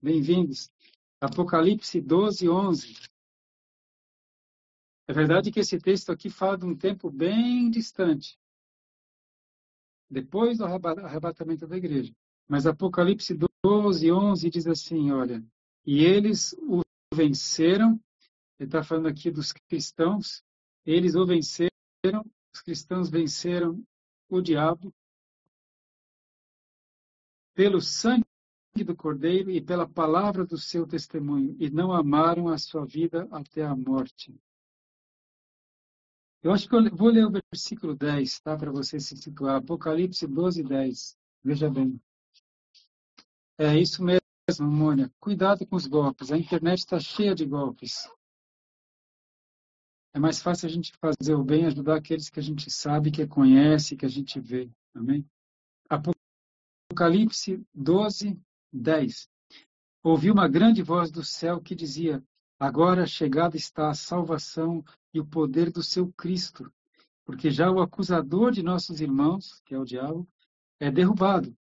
Bem-vindos. 0.01 0.71
Apocalipse 1.21 2.01
12, 2.01 2.49
11. 2.49 2.97
É 5.09 5.13
verdade 5.13 5.53
que 5.53 5.61
esse 5.61 5.79
texto 5.79 6.11
aqui 6.11 6.31
fala 6.31 6.57
de 6.57 6.65
um 6.65 6.75
tempo 6.75 7.11
bem 7.11 7.71
distante, 7.71 8.39
depois 10.09 10.57
do 10.57 10.65
arrebatamento 10.65 11.67
da 11.67 11.77
igreja. 11.77 12.15
Mas 12.49 12.67
Apocalipse 12.67 13.39
12, 13.63 14.11
11 14.11 14.49
diz 14.49 14.67
assim: 14.67 15.11
olha, 15.11 15.45
e 15.85 16.03
eles 16.03 16.55
o 16.63 16.81
venceram 17.15 18.01
ele 18.59 18.69
está 18.69 18.83
falando 18.83 19.09
aqui 19.09 19.31
dos 19.31 19.53
cristãos. 19.53 20.43
Eles 20.85 21.15
o 21.15 21.25
venceram, 21.25 21.71
os 22.53 22.61
cristãos 22.61 23.09
venceram 23.09 23.83
o 24.29 24.41
diabo 24.41 24.93
pelo 27.55 27.81
sangue 27.81 28.25
do 28.85 28.95
Cordeiro 28.95 29.51
e 29.51 29.61
pela 29.61 29.89
palavra 29.89 30.47
do 30.47 30.57
seu 30.57 30.87
testemunho, 30.87 31.57
e 31.59 31.69
não 31.69 31.93
amaram 31.93 32.49
a 32.49 32.57
sua 32.57 32.87
vida 32.87 33.27
até 33.33 33.65
a 33.65 33.75
morte. 33.75 34.33
Eu 36.41 36.53
acho 36.53 36.69
que 36.69 36.75
eu 36.75 36.97
vou 36.97 37.09
ler 37.09 37.27
o 37.27 37.33
versículo 37.53 37.97
10, 37.97 38.41
tá? 38.41 38.57
Para 38.57 38.71
você 38.71 39.01
se 39.01 39.17
situar. 39.17 39.57
Apocalipse 39.57 40.25
12, 40.27 40.63
10. 40.63 41.19
Veja 41.43 41.69
bem. 41.69 42.01
É 43.59 43.77
isso 43.77 44.05
mesmo, 44.05 44.23
Mônia. 44.61 45.13
Cuidado 45.19 45.67
com 45.67 45.75
os 45.75 45.89
golpes. 45.89 46.31
A 46.31 46.39
internet 46.39 46.79
está 46.79 47.01
cheia 47.01 47.35
de 47.35 47.45
golpes. 47.45 48.09
É 50.15 50.19
mais 50.19 50.41
fácil 50.41 50.67
a 50.67 50.71
gente 50.71 50.93
fazer 51.01 51.35
o 51.35 51.45
bem, 51.45 51.67
ajudar 51.67 51.97
aqueles 51.97 52.31
que 52.31 52.41
a 52.41 52.43
gente 52.43 52.71
sabe, 52.71 53.11
que 53.11 53.27
conhece, 53.27 53.97
que 53.97 54.07
a 54.07 54.09
gente 54.09 54.41
vê. 54.41 54.71
Amém? 54.95 55.25
Apocalipse 55.89 57.63
12, 57.75 58.41
10. 58.73 59.29
Ouvi 60.03 60.31
uma 60.31 60.49
grande 60.49 60.83
voz 60.83 61.11
do 61.11 61.23
céu 61.23 61.61
que 61.61 61.75
dizia: 61.75 62.23
Agora 62.59 63.07
chegada 63.07 63.57
está 63.57 63.91
a 63.91 63.95
salvação 63.95 64.85
e 65.13 65.21
o 65.21 65.27
poder 65.27 65.71
do 65.71 65.83
seu 65.83 66.13
Cristo, 66.13 66.73
porque 67.25 67.51
já 67.51 67.71
o 67.71 67.81
acusador 67.81 68.51
de 68.51 68.63
nossos 68.63 69.01
irmãos, 69.01 69.61
que 69.65 69.75
é 69.75 69.79
o 69.79 69.85
diabo, 69.85 70.27
é 70.81 70.91
derrubado, 70.91 71.57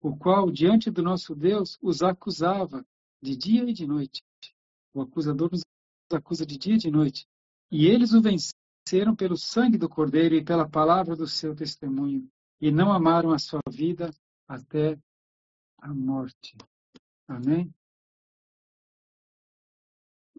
o 0.00 0.16
qual 0.16 0.50
diante 0.50 0.90
do 0.90 1.02
nosso 1.02 1.34
Deus 1.34 1.78
os 1.82 2.02
acusava 2.02 2.84
de 3.22 3.36
dia 3.36 3.64
e 3.64 3.72
de 3.72 3.86
noite. 3.86 4.22
O 4.94 5.00
acusador 5.00 5.50
nos 5.50 5.62
acusa 6.12 6.44
de 6.44 6.58
dia 6.58 6.74
e 6.74 6.78
de 6.78 6.90
noite. 6.90 7.26
E 7.70 7.86
eles 7.86 8.12
o 8.12 8.20
venceram 8.20 9.14
pelo 9.14 9.36
sangue 9.36 9.78
do 9.78 9.88
Cordeiro 9.88 10.34
e 10.34 10.44
pela 10.44 10.68
palavra 10.68 11.14
do 11.14 11.26
seu 11.26 11.54
testemunho, 11.54 12.28
e 12.60 12.70
não 12.70 12.92
amaram 12.92 13.32
a 13.32 13.38
sua 13.38 13.60
vida 13.70 14.10
até 14.48 14.98
a 15.78 15.94
morte. 15.94 16.56
Amém? 17.28 17.72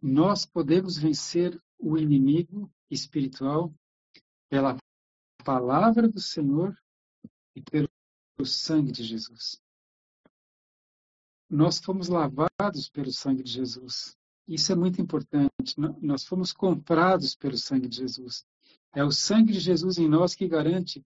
Nós 0.01 0.45
podemos 0.45 0.97
vencer 0.97 1.57
o 1.79 1.97
inimigo 1.97 2.71
espiritual 2.89 3.73
pela 4.49 4.75
palavra 5.45 6.09
do 6.09 6.19
Senhor 6.19 6.75
e 7.55 7.61
pelo 7.61 7.89
sangue 8.43 8.91
de 8.91 9.03
Jesus. 9.03 9.61
Nós 11.49 11.79
fomos 11.79 12.07
lavados 12.07 12.89
pelo 12.89 13.11
sangue 13.11 13.43
de 13.43 13.51
Jesus. 13.51 14.17
Isso 14.47 14.71
é 14.71 14.75
muito 14.75 15.01
importante. 15.01 15.75
Nós 16.01 16.25
fomos 16.25 16.51
comprados 16.51 17.35
pelo 17.35 17.57
sangue 17.57 17.87
de 17.87 17.97
Jesus. 17.97 18.45
É 18.93 19.03
o 19.03 19.11
sangue 19.11 19.53
de 19.53 19.59
Jesus 19.59 19.97
em 19.97 20.07
nós 20.07 20.35
que 20.35 20.47
garante 20.47 21.03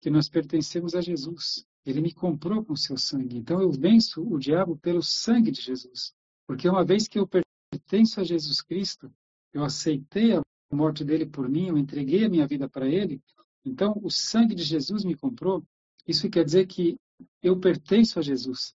que 0.00 0.10
nós 0.10 0.28
pertencemos 0.28 0.94
a 0.94 1.00
Jesus. 1.00 1.66
Ele 1.84 2.00
me 2.00 2.12
comprou 2.12 2.64
com 2.64 2.74
seu 2.74 2.96
sangue. 2.96 3.36
Então 3.36 3.60
eu 3.60 3.70
venço 3.70 4.22
o 4.22 4.38
diabo 4.38 4.76
pelo 4.76 5.02
sangue 5.02 5.50
de 5.50 5.60
Jesus. 5.60 6.14
Porque 6.46 6.68
uma 6.68 6.84
vez 6.84 7.06
que 7.08 7.18
eu 7.18 7.28
pertenço 7.28 8.20
a 8.20 8.24
Jesus 8.24 8.60
Cristo, 8.60 9.12
eu 9.52 9.62
aceitei 9.64 10.34
a 10.34 10.42
morte 10.72 11.04
dele 11.04 11.26
por 11.26 11.48
mim, 11.48 11.68
eu 11.68 11.78
entreguei 11.78 12.24
a 12.24 12.28
minha 12.28 12.46
vida 12.46 12.68
para 12.68 12.88
ele. 12.88 13.20
Então 13.64 13.98
o 14.02 14.10
sangue 14.10 14.54
de 14.54 14.62
Jesus 14.62 15.04
me 15.04 15.16
comprou. 15.16 15.64
Isso 16.06 16.30
quer 16.30 16.44
dizer 16.44 16.66
que 16.66 16.96
eu 17.42 17.58
pertenço 17.58 18.18
a 18.18 18.22
Jesus. 18.22 18.74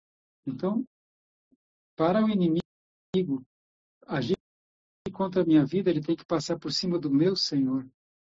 Então, 0.47 0.87
para 1.97 2.25
o 2.25 2.29
inimigo 2.29 3.45
agir 4.07 4.37
contra 5.13 5.43
a 5.43 5.45
minha 5.45 5.65
vida, 5.65 5.91
ele 5.91 6.01
tem 6.01 6.15
que 6.15 6.25
passar 6.25 6.59
por 6.59 6.73
cima 6.73 6.99
do 6.99 7.11
meu 7.11 7.35
Senhor. 7.35 7.89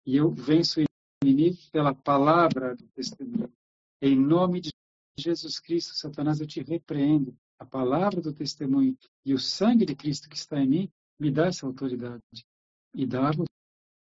E 0.04 0.16
eu 0.16 0.30
venço 0.30 0.80
o 0.80 0.84
inimigo 1.22 1.56
pela 1.70 1.94
palavra 1.94 2.74
do 2.74 2.86
testemunho. 2.88 3.52
Em 4.00 4.16
nome 4.16 4.60
de 4.60 4.70
Jesus 5.18 5.60
Cristo, 5.60 5.94
Satanás, 5.94 6.40
eu 6.40 6.46
te 6.46 6.60
repreendo. 6.62 7.36
A 7.58 7.64
palavra 7.64 8.20
do 8.20 8.32
testemunho 8.32 8.98
e 9.24 9.32
o 9.32 9.38
sangue 9.38 9.86
de 9.86 9.94
Cristo 9.94 10.28
que 10.28 10.36
está 10.36 10.58
em 10.60 10.68
mim 10.68 10.92
me 11.18 11.30
dá 11.30 11.46
essa 11.46 11.64
autoridade. 11.64 12.44
E 12.92 13.06
dá 13.06 13.28
a 13.28 13.32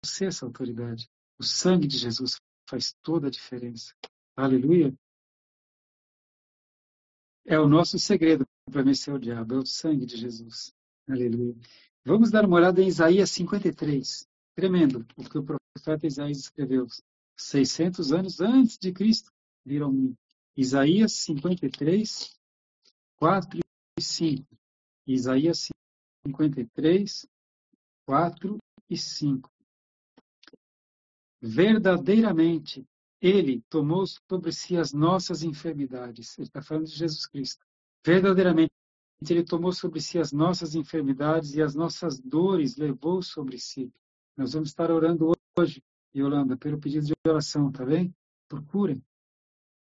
você 0.05 0.25
essa 0.25 0.45
autoridade. 0.45 1.09
O 1.37 1.43
sangue 1.43 1.85
de 1.85 1.97
Jesus 1.97 2.39
faz 2.69 2.95
toda 3.03 3.27
a 3.27 3.31
diferença. 3.31 3.93
Aleluia. 4.37 4.93
É 7.45 7.59
o 7.59 7.67
nosso 7.67 7.99
segredo 7.99 8.45
para 8.71 8.83
vencer 8.83 9.13
o 9.13 9.19
diabo, 9.19 9.55
é 9.55 9.57
o 9.57 9.65
sangue 9.65 10.05
de 10.05 10.15
Jesus. 10.15 10.73
Aleluia. 11.09 11.55
Vamos 12.05 12.29
dar 12.29 12.45
uma 12.45 12.57
olhada 12.57 12.83
em 12.83 12.87
Isaías 12.87 13.31
53. 13.31 14.27
Tremendo 14.55 15.07
o 15.17 15.23
que 15.23 15.39
o 15.39 15.43
profeta 15.43 16.05
Isaías 16.05 16.37
escreveu. 16.37 16.85
600 17.35 18.11
anos 18.11 18.39
antes 18.39 18.77
de 18.77 18.91
Cristo 18.91 19.31
viram. 19.65 20.15
Isaías 20.55 21.13
53, 21.13 22.37
4 23.15 23.59
e 23.97 24.01
5. 24.01 24.57
Isaías 25.07 25.69
53, 26.27 27.27
4 28.05 28.57
e 28.87 28.97
5. 28.97 29.49
Verdadeiramente, 31.41 32.85
ele 33.19 33.63
tomou 33.69 34.05
sobre 34.05 34.51
si 34.51 34.77
as 34.77 34.93
nossas 34.93 35.41
enfermidades. 35.41 36.37
Ele 36.37 36.47
está 36.47 36.61
falando 36.61 36.85
de 36.85 36.95
Jesus 36.95 37.25
Cristo. 37.25 37.65
Verdadeiramente, 38.05 38.73
ele 39.27 39.43
tomou 39.43 39.73
sobre 39.73 39.99
si 39.99 40.17
as 40.17 40.31
nossas 40.31 40.75
enfermidades 40.75 41.53
e 41.53 41.61
as 41.61 41.75
nossas 41.75 42.19
dores 42.19 42.77
levou 42.77 43.21
sobre 43.21 43.59
si. 43.59 43.91
Nós 44.37 44.53
vamos 44.53 44.69
estar 44.69 44.89
orando 44.89 45.33
hoje, 45.57 45.83
Yolanda, 46.15 46.55
pelo 46.55 46.79
pedido 46.79 47.05
de 47.05 47.13
oração, 47.27 47.71
tá 47.71 47.85
bem? 47.85 48.15
Procurem. 48.47 49.03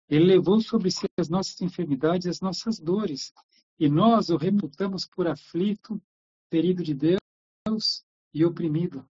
Ele 0.08 0.24
levou 0.24 0.60
sobre 0.60 0.90
si 0.90 1.06
as 1.18 1.28
nossas 1.28 1.60
enfermidades 1.60 2.26
e 2.26 2.30
as 2.30 2.40
nossas 2.40 2.78
dores. 2.78 3.32
E 3.78 3.88
nós 3.88 4.30
o 4.30 4.36
reputamos 4.36 5.06
por 5.06 5.28
aflito, 5.28 6.00
ferido 6.50 6.82
de 6.82 6.94
Deus 6.94 8.04
e 8.32 8.44
oprimido. 8.44 9.06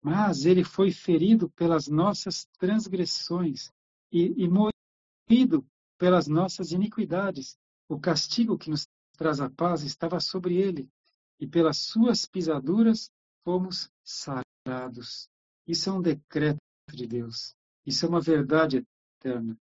Mas 0.00 0.46
ele 0.46 0.62
foi 0.62 0.92
ferido 0.92 1.50
pelas 1.50 1.88
nossas 1.88 2.46
transgressões 2.58 3.72
e, 4.12 4.44
e 4.44 4.48
moído 4.48 5.66
pelas 5.98 6.28
nossas 6.28 6.70
iniquidades. 6.70 7.58
O 7.88 7.98
castigo 7.98 8.56
que 8.56 8.70
nos 8.70 8.86
traz 9.22 9.40
a 9.40 9.48
paz 9.48 9.82
estava 9.82 10.18
sobre 10.18 10.56
ele, 10.56 10.90
e 11.38 11.46
pelas 11.46 11.78
suas 11.78 12.26
pisaduras 12.26 13.08
fomos 13.44 13.88
sarados. 14.02 15.28
Isso 15.64 15.88
é 15.88 15.92
um 15.92 16.02
decreto 16.02 16.58
de 16.92 17.06
Deus. 17.06 17.54
Isso 17.86 18.04
é 18.04 18.08
uma 18.08 18.20
verdade 18.20 18.84
eterna. 19.20 19.56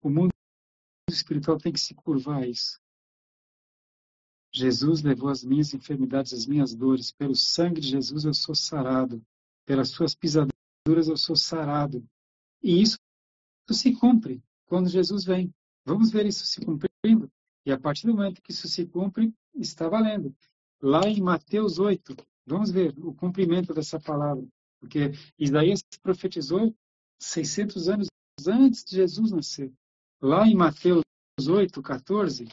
O 0.00 0.08
mundo 0.08 0.30
espiritual 1.10 1.58
tem 1.58 1.72
que 1.72 1.80
se 1.80 1.92
curvar 1.92 2.42
a 2.44 2.46
isso. 2.46 2.80
Jesus 4.52 5.02
levou 5.02 5.28
as 5.28 5.42
minhas 5.42 5.74
enfermidades, 5.74 6.32
as 6.32 6.46
minhas 6.46 6.72
dores. 6.72 7.10
Pelo 7.10 7.34
sangue 7.34 7.80
de 7.80 7.88
Jesus 7.88 8.24
eu 8.24 8.34
sou 8.34 8.54
sarado 8.54 9.24
pelas 9.66 9.90
suas 9.90 10.14
pisaduras 10.14 11.08
eu 11.08 11.16
sou 11.16 11.36
sarado. 11.36 12.04
E 12.62 12.80
isso 12.80 12.98
se 13.72 13.92
cumpre 13.92 14.42
quando 14.66 14.88
Jesus 14.88 15.24
vem. 15.24 15.52
Vamos 15.84 16.10
ver 16.10 16.26
isso 16.26 16.44
se 16.46 16.64
cumprindo. 16.64 17.30
E 17.64 17.72
a 17.72 17.78
partir 17.78 18.06
do 18.06 18.14
momento 18.14 18.42
que 18.42 18.52
isso 18.52 18.68
se 18.68 18.86
cumpre, 18.86 19.34
está 19.54 19.88
valendo. 19.88 20.34
Lá 20.80 21.06
em 21.06 21.20
Mateus 21.20 21.78
8, 21.78 22.16
vamos 22.46 22.70
ver 22.70 22.94
o 22.98 23.14
cumprimento 23.14 23.74
dessa 23.74 24.00
palavra. 24.00 24.46
Porque 24.78 25.12
Isaías 25.38 25.82
profetizou 26.02 26.74
600 27.18 27.88
anos 27.88 28.08
antes 28.46 28.82
de 28.84 28.96
Jesus 28.96 29.30
nascer. 29.30 29.72
Lá 30.20 30.46
em 30.46 30.54
Mateus 30.54 31.02
8, 31.38 31.82
14, 31.82 32.48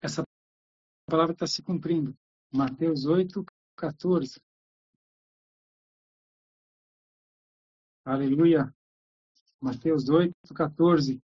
essa 0.00 0.24
palavra 1.08 1.32
está 1.32 1.46
se 1.46 1.62
cumprindo. 1.62 2.16
Mateus 2.52 3.06
8, 3.06 3.44
14. 3.76 4.40
Aleluia. 8.04 8.74
Mateus 9.60 10.08
8, 10.08 10.32
14. 10.54 11.22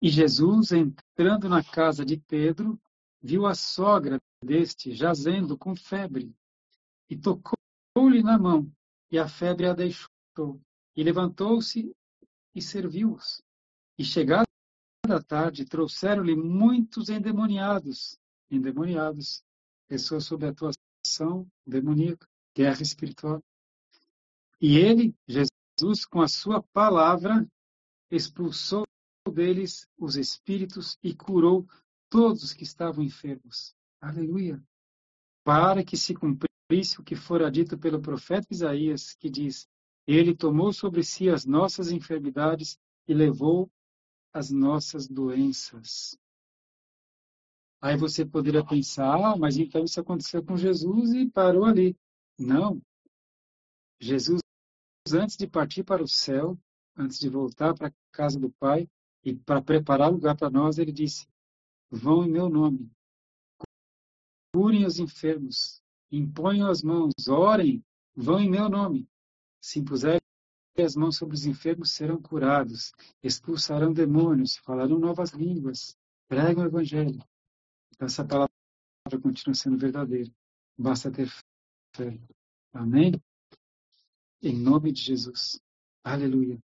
E 0.00 0.08
Jesus, 0.08 0.70
entrando 0.72 1.48
na 1.48 1.62
casa 1.62 2.04
de 2.04 2.16
Pedro, 2.16 2.80
viu 3.20 3.46
a 3.46 3.54
sogra 3.54 4.20
deste 4.42 4.92
jazendo 4.92 5.58
com 5.58 5.74
febre, 5.74 6.32
e 7.10 7.16
tocou-lhe 7.16 8.22
na 8.22 8.38
mão, 8.38 8.70
e 9.10 9.18
a 9.18 9.28
febre 9.28 9.66
a 9.66 9.72
deixou. 9.72 10.60
E 10.94 11.02
levantou-se 11.02 11.92
e 12.54 12.62
serviu-os. 12.62 13.42
E 13.98 14.04
chegada 14.04 14.46
a 15.08 15.22
tarde, 15.22 15.64
trouxeram-lhe 15.64 16.36
muitos 16.36 17.08
endemoniados, 17.08 18.18
endemoniados, 18.50 19.42
pessoas 19.88 20.24
sob 20.24 20.46
atuação 20.46 21.50
demoníaca, 21.66 22.28
guerra 22.54 22.82
espiritual. 22.82 23.42
E 24.60 24.76
ele, 24.76 25.14
Jesus, 25.26 26.04
com 26.04 26.20
a 26.20 26.28
sua 26.28 26.62
palavra, 26.62 27.46
expulsou 28.10 28.84
deles 29.30 29.86
os 29.98 30.16
espíritos 30.16 30.98
e 31.02 31.14
curou 31.14 31.66
todos 32.10 32.42
os 32.42 32.52
que 32.52 32.62
estavam 32.62 33.04
enfermos. 33.04 33.74
Aleluia! 34.00 34.62
Para 35.44 35.84
que 35.84 35.96
se 35.96 36.14
cumprisse 36.14 37.00
o 37.00 37.04
que 37.04 37.16
fora 37.16 37.50
dito 37.50 37.78
pelo 37.78 38.00
profeta 38.00 38.46
Isaías, 38.50 39.14
que 39.14 39.30
diz: 39.30 39.68
Ele 40.06 40.34
tomou 40.34 40.72
sobre 40.72 41.02
si 41.02 41.28
as 41.28 41.44
nossas 41.44 41.90
enfermidades 41.90 42.78
e 43.06 43.14
levou 43.14 43.70
as 44.32 44.50
nossas 44.50 45.08
doenças. 45.08 46.18
Aí 47.80 47.96
você 47.96 48.26
poderia 48.26 48.64
pensar, 48.64 49.14
ah, 49.14 49.36
mas 49.36 49.56
então 49.56 49.84
isso 49.84 50.00
aconteceu 50.00 50.44
com 50.44 50.56
Jesus 50.56 51.12
e 51.12 51.30
parou 51.30 51.64
ali. 51.64 51.96
Não. 52.38 52.82
Jesus 54.00 54.40
antes 55.12 55.36
de 55.36 55.46
partir 55.46 55.84
para 55.84 56.02
o 56.02 56.08
céu, 56.08 56.58
antes 56.96 57.18
de 57.18 57.28
voltar 57.28 57.74
para 57.74 57.88
a 57.88 57.92
casa 58.12 58.38
do 58.38 58.50
Pai 58.50 58.88
e 59.28 59.36
para 59.36 59.60
preparar 59.60 60.10
lugar 60.10 60.36
para 60.36 60.48
nós, 60.48 60.78
ele 60.78 60.90
disse: 60.90 61.28
Vão 61.90 62.24
em 62.24 62.30
meu 62.30 62.48
nome, 62.48 62.90
curem 64.54 64.86
os 64.86 64.98
enfermos, 64.98 65.82
imponham 66.10 66.70
as 66.70 66.82
mãos, 66.82 67.12
orem, 67.28 67.84
vão 68.16 68.40
em 68.40 68.48
meu 68.48 68.68
nome. 68.68 69.06
Se 69.60 69.78
impuserem 69.80 70.20
as 70.78 70.96
mãos 70.96 71.16
sobre 71.16 71.34
os 71.34 71.44
enfermos, 71.44 71.90
serão 71.90 72.22
curados, 72.22 72.92
expulsarão 73.22 73.92
demônios, 73.92 74.56
falarão 74.56 74.98
novas 74.98 75.30
línguas, 75.30 75.96
pregam 76.26 76.64
o 76.64 76.66
evangelho. 76.66 77.22
Então, 77.94 78.06
essa 78.06 78.24
palavra 78.24 78.48
continua 79.20 79.54
sendo 79.54 79.76
verdadeira. 79.76 80.30
Basta 80.78 81.10
ter 81.10 81.28
fé. 81.94 82.18
Amém? 82.72 83.12
Em 84.40 84.56
nome 84.56 84.92
de 84.92 85.02
Jesus. 85.02 85.60
Aleluia. 86.04 86.58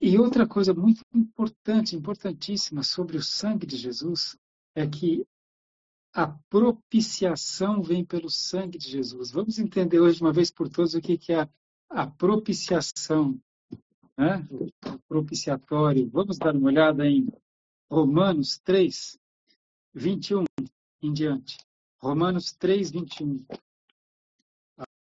E 0.00 0.18
outra 0.18 0.46
coisa 0.46 0.74
muito 0.74 1.02
importante, 1.14 1.96
importantíssima 1.96 2.82
sobre 2.82 3.16
o 3.16 3.22
sangue 3.22 3.66
de 3.66 3.76
Jesus 3.76 4.36
é 4.74 4.86
que 4.86 5.26
a 6.12 6.28
propiciação 6.48 7.82
vem 7.82 8.04
pelo 8.04 8.30
sangue 8.30 8.78
de 8.78 8.88
Jesus. 8.88 9.30
Vamos 9.30 9.58
entender 9.58 10.00
hoje, 10.00 10.20
uma 10.20 10.32
vez 10.32 10.50
por 10.50 10.68
todas, 10.68 10.94
o 10.94 11.00
que 11.00 11.18
é 11.32 11.40
a, 11.40 11.48
a 11.90 12.06
propiciação, 12.06 13.40
né? 14.16 14.46
o 14.50 14.98
propiciatório. 15.08 16.08
Vamos 16.10 16.38
dar 16.38 16.54
uma 16.54 16.68
olhada 16.68 17.06
em 17.06 17.28
Romanos 17.90 18.58
3, 18.58 19.18
21 19.94 20.44
em 21.02 21.12
diante. 21.12 21.58
Romanos 21.98 22.52
3, 22.52 22.90
21. 22.90 23.44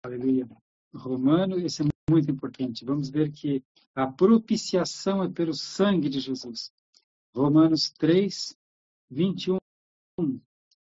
Aleluia. 0.04 0.48
Romano, 0.94 1.58
esse 1.58 1.82
é 1.82 1.91
muito 2.10 2.30
importante. 2.30 2.84
Vamos 2.84 3.08
ver 3.08 3.30
que 3.30 3.64
a 3.94 4.06
propiciação 4.06 5.22
é 5.22 5.30
pelo 5.30 5.54
sangue 5.54 6.08
de 6.08 6.20
Jesus. 6.20 6.72
Romanos 7.34 7.90
3, 7.90 8.56
21. 9.10 9.58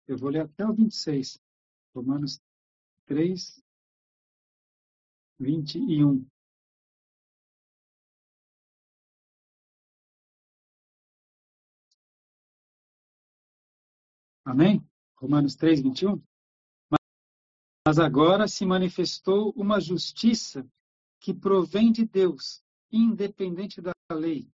Eu 0.07 0.17
vou 0.17 0.31
ler 0.31 0.43
até 0.43 0.67
o 0.67 0.75
26. 0.75 1.41
Romanos 1.95 2.41
3, 3.07 3.63
21. 5.39 6.27
Amém? 14.45 14.87
Romanos 15.17 15.57
3, 15.57 15.83
21. 15.83 16.23
Mas 17.87 17.99
agora 17.99 18.47
se 18.47 18.65
manifestou 18.65 19.53
uma 19.57 19.81
justiça 19.81 20.69
que 21.27 21.35
provém 21.35 21.91
de 21.91 22.05
Deus, 22.05 22.63
independente 22.89 23.81
da 23.81 23.91
lei, 24.13 24.49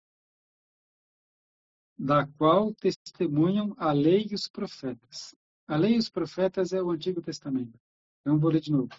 da 1.98 2.26
qual 2.26 2.74
testemunham 2.74 3.74
a 3.78 3.90
lei 3.90 4.26
e 4.30 4.34
os 4.34 4.46
profetas. 4.46 5.34
A 5.66 5.78
lei 5.78 5.94
e 5.94 5.98
os 5.98 6.10
profetas 6.10 6.74
é 6.74 6.82
o 6.82 6.90
Antigo 6.90 7.22
Testamento. 7.22 7.80
Então 8.20 8.38
vou 8.38 8.50
ler 8.50 8.60
de 8.60 8.70
novo. 8.70 8.90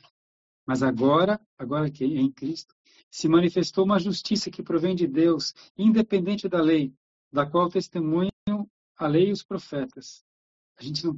Mas 0.65 0.81
agora, 0.81 1.39
agora 1.59 1.91
que 1.91 2.03
em 2.05 2.31
Cristo, 2.31 2.73
se 3.07 3.27
manifestou 3.27 3.85
uma 3.85 3.99
justiça 3.99 4.49
que 4.49 4.63
provém 4.63 4.95
de 4.95 5.05
Deus, 5.05 5.53
independente 5.77 6.49
da 6.49 6.63
lei, 6.63 6.91
da 7.31 7.45
qual 7.45 7.69
testemunham 7.69 8.67
a 8.97 9.05
lei 9.05 9.29
e 9.29 9.31
os 9.31 9.43
profetas. 9.43 10.25
A 10.75 10.81
gente 10.81 11.05
não 11.05 11.15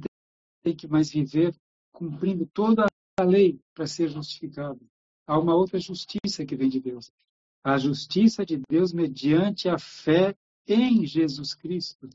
tem 0.62 0.76
que 0.76 0.86
mais 0.86 1.08
viver 1.08 1.56
cumprindo 1.90 2.44
toda 2.44 2.84
a 3.18 3.24
lei 3.24 3.58
para 3.72 3.86
ser 3.86 4.10
justificado. 4.10 4.91
Há 5.26 5.38
uma 5.38 5.54
outra 5.54 5.78
justiça 5.78 6.44
que 6.44 6.56
vem 6.56 6.68
de 6.68 6.80
Deus. 6.80 7.10
A 7.64 7.78
justiça 7.78 8.44
de 8.44 8.60
Deus 8.68 8.92
mediante 8.92 9.68
a 9.68 9.78
fé 9.78 10.36
em 10.66 11.06
Jesus 11.06 11.54
Cristo 11.54 12.08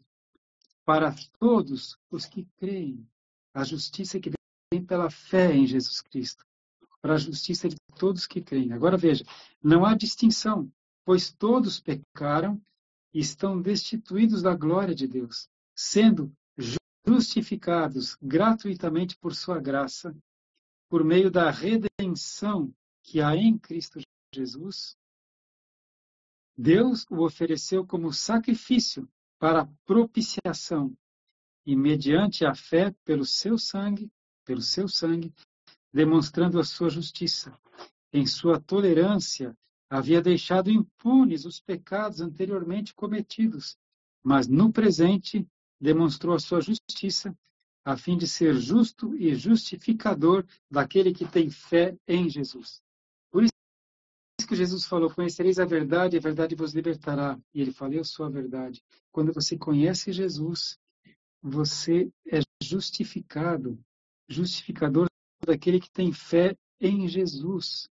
para 0.86 1.13
todos 1.39 1.98
os 2.10 2.26
que 2.26 2.48
creem. 2.58 3.06
A 3.54 3.63
justiça 3.63 4.20
que 4.20 4.32
vem 4.72 4.86
pela 4.86 5.10
fé 5.10 5.54
em 5.54 5.67
Jesus 5.67 6.02
Cristo. 6.02 6.46
Para 7.02 7.15
a 7.15 7.17
justiça 7.17 7.67
de 7.67 7.76
todos 7.98 8.26
que 8.26 8.41
creem. 8.41 8.72
Agora 8.72 8.98
veja, 8.98 9.26
não 9.62 9.86
há 9.86 9.96
distinção, 9.96 10.72
pois 11.04 11.32
todos 11.32 11.80
pecaram 11.80 12.62
e 13.13 13.20
estão 13.20 13.62
destituídos 13.62 14.41
da 14.41 14.56
glória 14.56 14.96
de 14.96 15.08
Deus, 15.08 15.50
sendo 15.76 16.32
justificados 17.06 18.15
gratuitamente 18.22 19.17
por 19.17 19.34
sua 19.34 19.60
graça, 19.60 20.15
por 20.89 21.04
meio 21.04 21.32
da 21.32 21.50
redenção 21.50 22.74
que 23.08 23.22
há 23.22 23.38
em 23.38 23.58
Cristo 23.58 24.02
Jesus. 24.36 24.98
Deus 26.58 27.06
o 27.10 27.24
ofereceu 27.24 27.88
como 27.88 28.12
sacrifício 28.12 29.08
para 29.39 29.65
propiciação 29.86 30.93
e 31.65 31.74
mediante 31.74 32.46
a 32.46 32.54
fé 32.54 32.93
pelo 33.06 33.26
seu 33.26 33.58
sangue, 33.58 34.12
pelo 34.43 34.62
seu 34.62 34.89
sangue, 34.89 35.34
demonstrando 35.93 36.60
a 36.60 36.65
sua 36.65 36.89
justiça. 36.89 37.58
Em 38.12 38.28
sua 38.28 38.60
tolerância, 38.60 39.58
havia 39.89 40.22
deixado 40.22 40.70
impunes 40.70 41.46
os 41.46 41.62
pecados 41.62 42.20
anteriormente 42.20 42.93
cometidos, 42.93 43.78
mas 44.22 44.50
no 44.50 44.70
presente 44.70 45.48
demonstrou 45.80 46.36
a 46.36 46.39
sua 46.39 46.60
justiça, 46.60 47.34
a 47.86 47.96
fim 47.96 48.17
de 48.17 48.28
ser 48.28 48.56
justo 48.56 49.15
e 49.15 49.34
justificador 49.34 50.46
daquele 50.70 51.13
que 51.13 51.26
tem 51.26 51.50
fé 51.50 51.98
em 52.06 52.30
Jesus. 52.30 52.86
Que 54.47 54.55
Jesus 54.55 54.86
falou: 54.86 55.13
Conhecereis 55.13 55.60
a 55.60 55.65
verdade, 55.65 56.17
a 56.17 56.19
verdade 56.19 56.55
vos 56.55 56.73
libertará. 56.73 57.39
E 57.53 57.62
ele 57.62 57.71
falou: 57.71 57.95
Eu 57.95 58.03
sou 58.03 58.25
a 58.25 58.29
verdade. 58.29 58.81
Quando 59.12 59.33
você 59.33 59.57
conhece 59.57 60.12
Jesus, 60.12 60.77
você 61.41 62.12
é 62.25 62.39
justificado, 62.62 63.79
justificador 64.27 65.07
daquele 65.45 65.79
que 65.79 65.91
tem 65.91 66.12
fé 66.12 66.55
em 66.79 67.07
Jesus. 67.07 67.89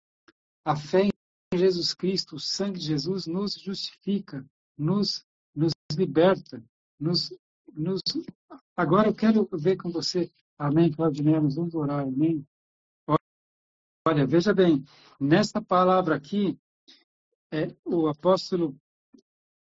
A 0.64 0.74
fé 0.74 1.08
em 1.52 1.58
Jesus 1.58 1.94
Cristo, 1.94 2.37
o 2.37 2.40
sangue 2.40 2.78
de 2.78 2.87
Jesus, 2.87 3.26
nos 3.26 3.54
justifica, 3.54 4.44
nos, 4.76 5.24
nos 5.54 5.72
liberta, 5.96 6.62
nos 6.98 7.30
nos... 7.78 8.00
Agora 8.76 9.08
eu 9.08 9.14
quero 9.14 9.48
ver 9.52 9.76
com 9.76 9.90
você, 9.90 10.30
amém, 10.58 10.90
Claudinei, 10.90 11.34
vamos 11.34 11.74
orar, 11.74 12.00
amém? 12.00 12.46
Olha, 14.09 14.27
veja 14.27 14.55
bem, 14.55 14.83
nessa 15.21 15.61
palavra 15.61 16.16
aqui, 16.16 16.59
é, 17.53 17.77
o 17.85 18.09
apóstolo 18.09 18.75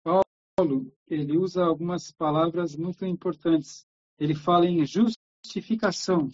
Paulo, 0.02 0.90
ele 1.06 1.36
usa 1.36 1.62
algumas 1.62 2.10
palavras 2.10 2.74
muito 2.74 3.04
importantes. 3.04 3.84
Ele 4.18 4.34
fala 4.34 4.64
em 4.64 4.86
justificação, 4.86 6.30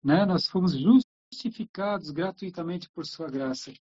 né? 0.00 0.24
Nós 0.24 0.46
fomos 0.46 0.74
justificados 0.78 2.12
gratuitamente 2.12 2.88
por 2.88 3.04
sua 3.04 3.28
graça. 3.28 3.74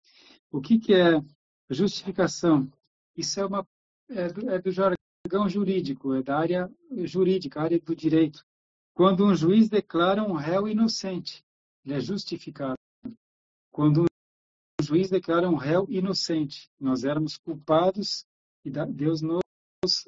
O 0.52 0.60
que, 0.60 0.80
que 0.80 0.96
é 0.96 1.22
justificação? 1.70 2.68
Isso 3.16 3.40
é 3.40 3.46
uma 3.46 3.68
é 4.10 4.30
do, 4.30 4.50
é 4.50 4.60
do 4.60 4.72
jargão 4.72 5.48
jurídico, 5.48 6.16
é 6.16 6.24
da 6.24 6.40
área 6.40 6.72
jurídica, 7.04 7.62
área 7.62 7.80
do 7.80 7.96
direito. 7.96 8.44
Quando 8.96 9.24
um 9.24 9.36
juiz 9.36 9.70
declara 9.70 10.24
um 10.24 10.34
réu 10.34 10.68
inocente, 10.68 11.46
ele 11.86 11.94
é 11.94 12.00
justificado. 12.00 12.84
Quando 13.76 14.04
um 14.04 14.86
juiz 14.86 15.10
declara 15.10 15.50
um 15.50 15.58
réu 15.58 15.86
inocente, 15.90 16.72
nós 16.80 17.04
éramos 17.04 17.36
culpados 17.36 18.26
e 18.64 18.72
Deus 18.72 19.22
nos 19.22 19.42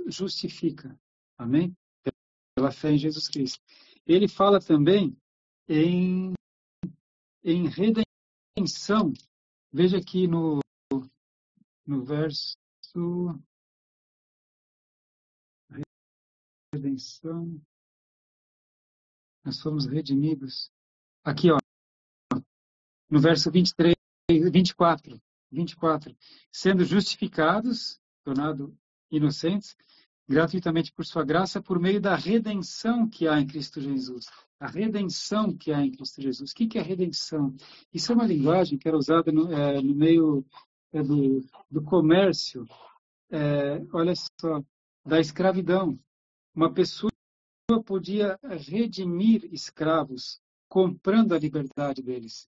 justifica. 0.07 0.97
Amém? 1.37 1.75
Pela 2.55 2.71
fé 2.71 2.91
em 2.91 2.97
Jesus 2.97 3.27
Cristo. 3.27 3.61
Ele 4.05 4.29
fala 4.29 4.61
também 4.61 5.17
em, 5.67 6.31
em 7.43 7.67
redenção. 7.67 9.11
Veja 9.69 9.97
aqui 9.97 10.27
no, 10.27 10.61
no 11.85 12.05
verso 12.05 12.55
redenção. 16.73 17.61
Nós 19.43 19.59
fomos 19.59 19.85
redimidos. 19.85 20.71
Aqui, 21.21 21.51
ó, 21.51 21.57
no 23.09 23.19
verso 23.19 23.51
23, 23.51 23.95
24, 24.29 25.21
24. 25.51 26.15
Sendo 26.51 26.83
justificados, 26.83 27.99
tornado 28.23 28.75
inocentes, 29.09 29.75
gratuitamente 30.27 30.91
por 30.91 31.05
sua 31.05 31.23
graça, 31.23 31.61
por 31.61 31.79
meio 31.79 32.01
da 32.01 32.15
redenção 32.15 33.07
que 33.07 33.27
há 33.27 33.39
em 33.39 33.47
Cristo 33.47 33.79
Jesus. 33.79 34.25
A 34.59 34.67
redenção 34.67 35.55
que 35.55 35.71
há 35.71 35.81
em 35.81 35.91
Cristo 35.91 36.21
Jesus. 36.21 36.51
O 36.51 36.55
que 36.55 36.77
é 36.77 36.81
redenção? 36.81 37.55
Isso 37.93 38.11
é 38.11 38.15
uma 38.15 38.27
linguagem 38.27 38.77
que 38.77 38.87
era 38.87 38.97
usada 38.97 39.31
no, 39.31 39.51
é, 39.51 39.81
no 39.81 39.95
meio 39.95 40.45
é, 40.91 41.01
do, 41.01 41.45
do 41.69 41.81
comércio, 41.81 42.67
é, 43.29 43.81
olha 43.93 44.13
só, 44.15 44.61
da 45.05 45.19
escravidão. 45.19 45.97
Uma 46.53 46.73
pessoa 46.73 47.11
podia 47.85 48.37
redimir 48.43 49.47
escravos 49.53 50.41
comprando 50.67 51.33
a 51.33 51.39
liberdade 51.39 52.01
deles. 52.01 52.47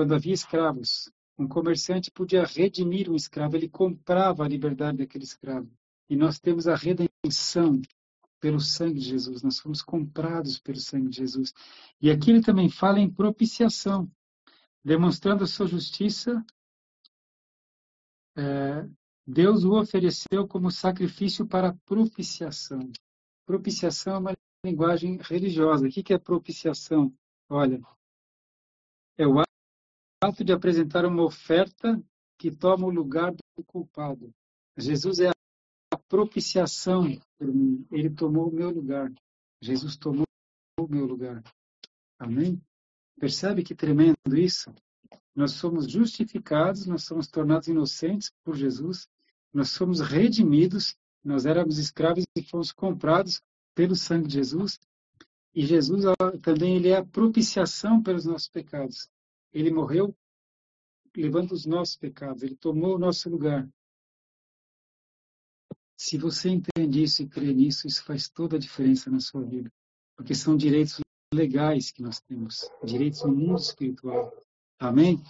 Quando 0.00 0.14
havia 0.14 0.32
escravos, 0.32 1.12
um 1.38 1.46
comerciante 1.46 2.10
podia 2.10 2.42
redimir 2.42 3.10
um 3.10 3.14
escravo, 3.14 3.54
ele 3.54 3.68
comprava 3.68 4.42
a 4.42 4.48
liberdade 4.48 4.96
daquele 4.96 5.24
escravo. 5.24 5.70
E 6.08 6.16
nós 6.16 6.40
temos 6.40 6.66
a 6.66 6.74
redenção 6.74 7.82
pelo 8.40 8.58
sangue 8.60 8.98
de 8.98 9.04
Jesus, 9.10 9.42
nós 9.42 9.58
fomos 9.58 9.82
comprados 9.82 10.58
pelo 10.58 10.80
sangue 10.80 11.10
de 11.10 11.18
Jesus. 11.18 11.52
E 12.00 12.10
aqui 12.10 12.30
ele 12.30 12.40
também 12.40 12.70
fala 12.70 12.98
em 12.98 13.12
propiciação, 13.12 14.10
demonstrando 14.82 15.44
a 15.44 15.46
sua 15.46 15.66
justiça 15.66 16.42
é, 18.38 18.88
Deus 19.26 19.64
o 19.64 19.78
ofereceu 19.78 20.48
como 20.48 20.70
sacrifício 20.70 21.46
para 21.46 21.76
propiciação. 21.84 22.90
Propiciação 23.44 24.14
é 24.14 24.18
uma 24.18 24.36
linguagem 24.64 25.18
religiosa. 25.20 25.86
O 25.86 25.90
que 25.90 26.14
é 26.14 26.18
propiciação? 26.18 27.14
Olha, 27.50 27.82
é 29.18 29.26
o 29.26 29.49
ato 30.22 30.44
de 30.44 30.52
apresentar 30.52 31.06
uma 31.06 31.24
oferta 31.24 32.00
que 32.38 32.50
toma 32.50 32.86
o 32.86 32.90
lugar 32.90 33.32
do 33.32 33.64
culpado. 33.64 34.32
Jesus 34.76 35.18
é 35.18 35.28
a 35.28 35.96
propiciação 35.96 37.18
por 37.38 37.48
mim. 37.48 37.86
Ele 37.90 38.10
tomou 38.10 38.48
o 38.48 38.52
meu 38.52 38.70
lugar. 38.70 39.10
Jesus 39.62 39.96
tomou 39.96 40.26
o 40.78 40.86
meu 40.86 41.06
lugar. 41.06 41.42
Amém? 42.18 42.60
Percebe 43.18 43.62
que 43.62 43.74
tremendo 43.74 44.16
isso? 44.36 44.72
Nós 45.34 45.52
somos 45.52 45.90
justificados, 45.90 46.86
nós 46.86 47.04
somos 47.04 47.26
tornados 47.26 47.68
inocentes 47.68 48.30
por 48.44 48.56
Jesus, 48.56 49.08
nós 49.52 49.70
somos 49.70 50.00
redimidos, 50.00 50.96
nós 51.24 51.46
éramos 51.46 51.78
escravos 51.78 52.24
e 52.36 52.42
fomos 52.42 52.72
comprados 52.72 53.42
pelo 53.74 53.96
sangue 53.96 54.28
de 54.28 54.34
Jesus. 54.34 54.78
E 55.54 55.64
Jesus 55.64 56.04
também 56.42 56.76
ele 56.76 56.88
é 56.88 56.96
a 56.96 57.04
propiciação 57.04 58.02
pelos 58.02 58.24
nossos 58.24 58.48
pecados. 58.48 59.08
Ele 59.52 59.70
morreu 59.70 60.16
levando 61.16 61.52
os 61.52 61.66
nossos 61.66 61.96
pecados, 61.96 62.42
ele 62.42 62.56
tomou 62.56 62.94
o 62.94 62.98
nosso 62.98 63.28
lugar. 63.28 63.68
Se 65.96 66.16
você 66.16 66.48
entende 66.48 67.02
isso 67.02 67.22
e 67.22 67.28
crê 67.28 67.52
nisso, 67.52 67.86
isso 67.86 68.02
faz 68.04 68.28
toda 68.28 68.56
a 68.56 68.58
diferença 68.58 69.10
na 69.10 69.20
sua 69.20 69.42
vida. 69.42 69.70
Porque 70.16 70.34
são 70.34 70.56
direitos 70.56 71.00
legais 71.32 71.90
que 71.90 72.02
nós 72.02 72.20
temos, 72.20 72.68
direitos 72.84 73.22
no 73.22 73.34
mundo 73.34 73.60
espiritual. 73.60 74.32
Amém? 74.78 75.22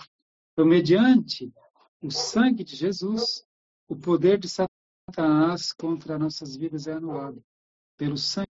Então, 0.53 0.65
mediante 0.65 1.53
o 2.01 2.11
sangue 2.11 2.63
de 2.63 2.77
Jesus, 2.77 3.45
o 3.89 3.97
poder 3.97 4.39
de 4.39 4.49
Satanás 4.49 5.73
contra 5.73 6.19
nossas 6.19 6.57
vidas 6.57 6.87
é 6.87 6.93
anulado. 6.93 7.45
Pelo 7.97 8.17
sangue 8.17 8.47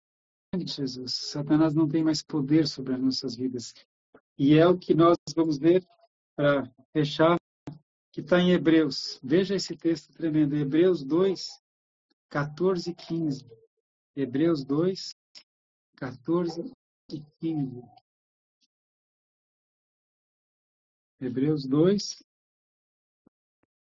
de 0.57 0.71
Jesus, 0.71 1.13
Satanás 1.13 1.73
não 1.73 1.87
tem 1.87 2.03
mais 2.03 2.21
poder 2.21 2.67
sobre 2.67 2.93
as 2.93 3.01
nossas 3.01 3.35
vidas. 3.35 3.73
E 4.39 4.57
é 4.57 4.65
o 4.65 4.79
que 4.79 4.93
nós 4.93 5.17
vamos 5.35 5.57
ver 5.57 5.85
para 6.33 6.63
fechar, 6.93 7.37
que 8.09 8.21
está 8.21 8.39
em 8.39 8.51
Hebreus. 8.51 9.19
Veja 9.21 9.53
esse 9.53 9.75
texto 9.75 10.13
tremendo. 10.13 10.55
Hebreus 10.55 11.03
2, 11.03 11.45
14 12.29 12.91
e 12.91 12.95
15. 12.95 13.45
Hebreus 14.15 14.63
2, 14.63 15.13
14 15.97 16.71
e 17.11 17.21
15. 17.41 17.81
Hebreus 21.19 21.65
2, 21.67 22.23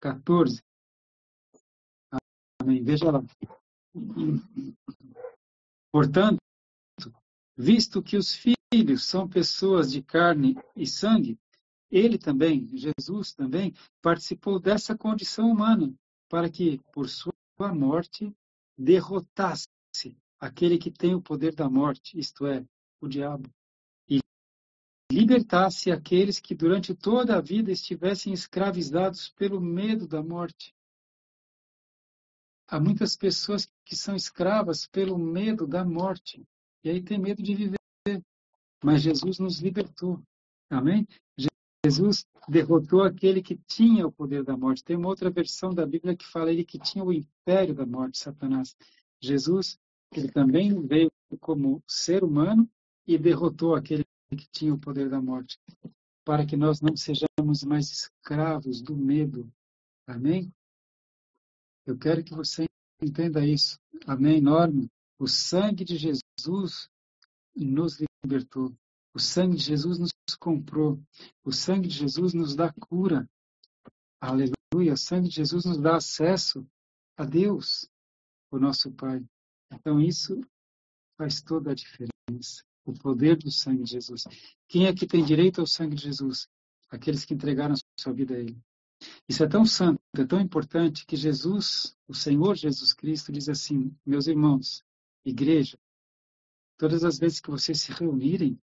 14. 0.00 0.60
Amém. 2.60 2.82
Veja 2.82 3.12
lá. 3.12 3.20
Portanto, 5.92 6.38
visto 7.56 8.02
que 8.02 8.16
os 8.16 8.34
filhos 8.34 8.61
são 8.98 9.28
pessoas 9.28 9.92
de 9.92 10.02
carne 10.02 10.56
e 10.74 10.86
sangue, 10.86 11.38
ele 11.90 12.16
também, 12.16 12.66
Jesus 12.74 13.34
também, 13.34 13.74
participou 14.00 14.58
dessa 14.58 14.96
condição 14.96 15.50
humana, 15.50 15.94
para 16.26 16.48
que, 16.48 16.80
por 16.90 17.06
sua 17.06 17.34
morte, 17.74 18.34
derrotasse 18.78 19.68
aquele 20.40 20.78
que 20.78 20.90
tem 20.90 21.14
o 21.14 21.20
poder 21.20 21.54
da 21.54 21.68
morte, 21.68 22.18
isto 22.18 22.46
é, 22.46 22.64
o 22.98 23.06
diabo, 23.06 23.46
e 24.08 24.20
libertasse 25.12 25.90
aqueles 25.92 26.40
que 26.40 26.54
durante 26.54 26.94
toda 26.94 27.36
a 27.36 27.40
vida 27.42 27.70
estivessem 27.70 28.32
escravizados 28.32 29.28
pelo 29.28 29.60
medo 29.60 30.08
da 30.08 30.22
morte. 30.22 30.74
Há 32.66 32.80
muitas 32.80 33.14
pessoas 33.18 33.68
que 33.84 33.94
são 33.94 34.16
escravas 34.16 34.86
pelo 34.86 35.18
medo 35.18 35.66
da 35.66 35.84
morte, 35.84 36.42
e 36.82 36.88
aí 36.88 37.02
tem 37.02 37.18
medo 37.18 37.42
de 37.42 37.54
viver. 37.54 37.78
Mas 38.82 39.02
Jesus 39.02 39.38
nos 39.38 39.60
libertou. 39.60 40.20
Amém? 40.68 41.06
Jesus 41.84 42.24
derrotou 42.48 43.02
aquele 43.02 43.42
que 43.42 43.56
tinha 43.56 44.06
o 44.06 44.12
poder 44.12 44.44
da 44.44 44.56
morte. 44.56 44.84
Tem 44.84 44.96
uma 44.96 45.08
outra 45.08 45.30
versão 45.30 45.74
da 45.74 45.86
Bíblia 45.86 46.16
que 46.16 46.26
fala 46.26 46.52
ele 46.52 46.64
que 46.64 46.78
tinha 46.78 47.04
o 47.04 47.12
império 47.12 47.74
da 47.74 47.84
morte, 47.84 48.18
Satanás. 48.18 48.76
Jesus, 49.20 49.78
ele 50.12 50.30
também 50.30 50.80
veio 50.86 51.10
como 51.40 51.82
ser 51.86 52.22
humano 52.22 52.68
e 53.06 53.18
derrotou 53.18 53.74
aquele 53.74 54.04
que 54.30 54.48
tinha 54.50 54.72
o 54.72 54.78
poder 54.78 55.10
da 55.10 55.20
morte, 55.20 55.58
para 56.24 56.46
que 56.46 56.56
nós 56.56 56.80
não 56.80 56.96
sejamos 56.96 57.64
mais 57.64 57.90
escravos 57.90 58.80
do 58.80 58.96
medo. 58.96 59.52
Amém? 60.06 60.52
Eu 61.84 61.98
quero 61.98 62.22
que 62.22 62.34
você 62.34 62.66
entenda 63.02 63.44
isso. 63.44 63.78
Amém, 64.06 64.40
Norma? 64.40 64.86
O 65.18 65.26
sangue 65.26 65.84
de 65.84 65.96
Jesus 65.96 66.88
nos 67.54 67.98
libertou. 68.24 68.74
O 69.14 69.18
sangue 69.18 69.56
de 69.56 69.64
Jesus 69.64 69.98
nos 69.98 70.12
comprou. 70.38 71.02
O 71.44 71.52
sangue 71.52 71.88
de 71.88 71.96
Jesus 71.96 72.32
nos 72.32 72.54
dá 72.54 72.72
cura. 72.72 73.28
Aleluia. 74.20 74.94
O 74.94 74.96
sangue 74.96 75.28
de 75.28 75.36
Jesus 75.36 75.64
nos 75.64 75.78
dá 75.78 75.96
acesso 75.96 76.66
a 77.16 77.24
Deus, 77.24 77.88
o 78.50 78.58
nosso 78.58 78.90
Pai. 78.92 79.22
Então, 79.70 80.00
isso 80.00 80.40
faz 81.16 81.42
toda 81.42 81.72
a 81.72 81.74
diferença. 81.74 82.64
O 82.84 82.92
poder 82.92 83.36
do 83.36 83.50
sangue 83.50 83.84
de 83.84 83.90
Jesus. 83.90 84.24
Quem 84.66 84.86
é 84.86 84.94
que 84.94 85.06
tem 85.06 85.24
direito 85.24 85.60
ao 85.60 85.66
sangue 85.66 85.94
de 85.94 86.02
Jesus? 86.02 86.48
Aqueles 86.90 87.24
que 87.24 87.34
entregaram 87.34 87.74
sua 88.00 88.12
vida 88.12 88.34
a 88.34 88.38
Ele. 88.38 88.60
Isso 89.28 89.42
é 89.42 89.48
tão 89.48 89.64
santo, 89.64 90.00
é 90.16 90.24
tão 90.24 90.40
importante 90.40 91.04
que 91.06 91.16
Jesus, 91.16 91.96
o 92.08 92.14
Senhor 92.14 92.56
Jesus 92.56 92.92
Cristo, 92.92 93.32
diz 93.32 93.48
assim: 93.48 93.96
Meus 94.06 94.26
irmãos, 94.26 94.84
igreja, 95.24 95.78
todas 96.82 97.04
as 97.04 97.16
vezes 97.16 97.38
que 97.38 97.48
vocês 97.48 97.80
se 97.80 97.92
reunirem, 97.92 98.60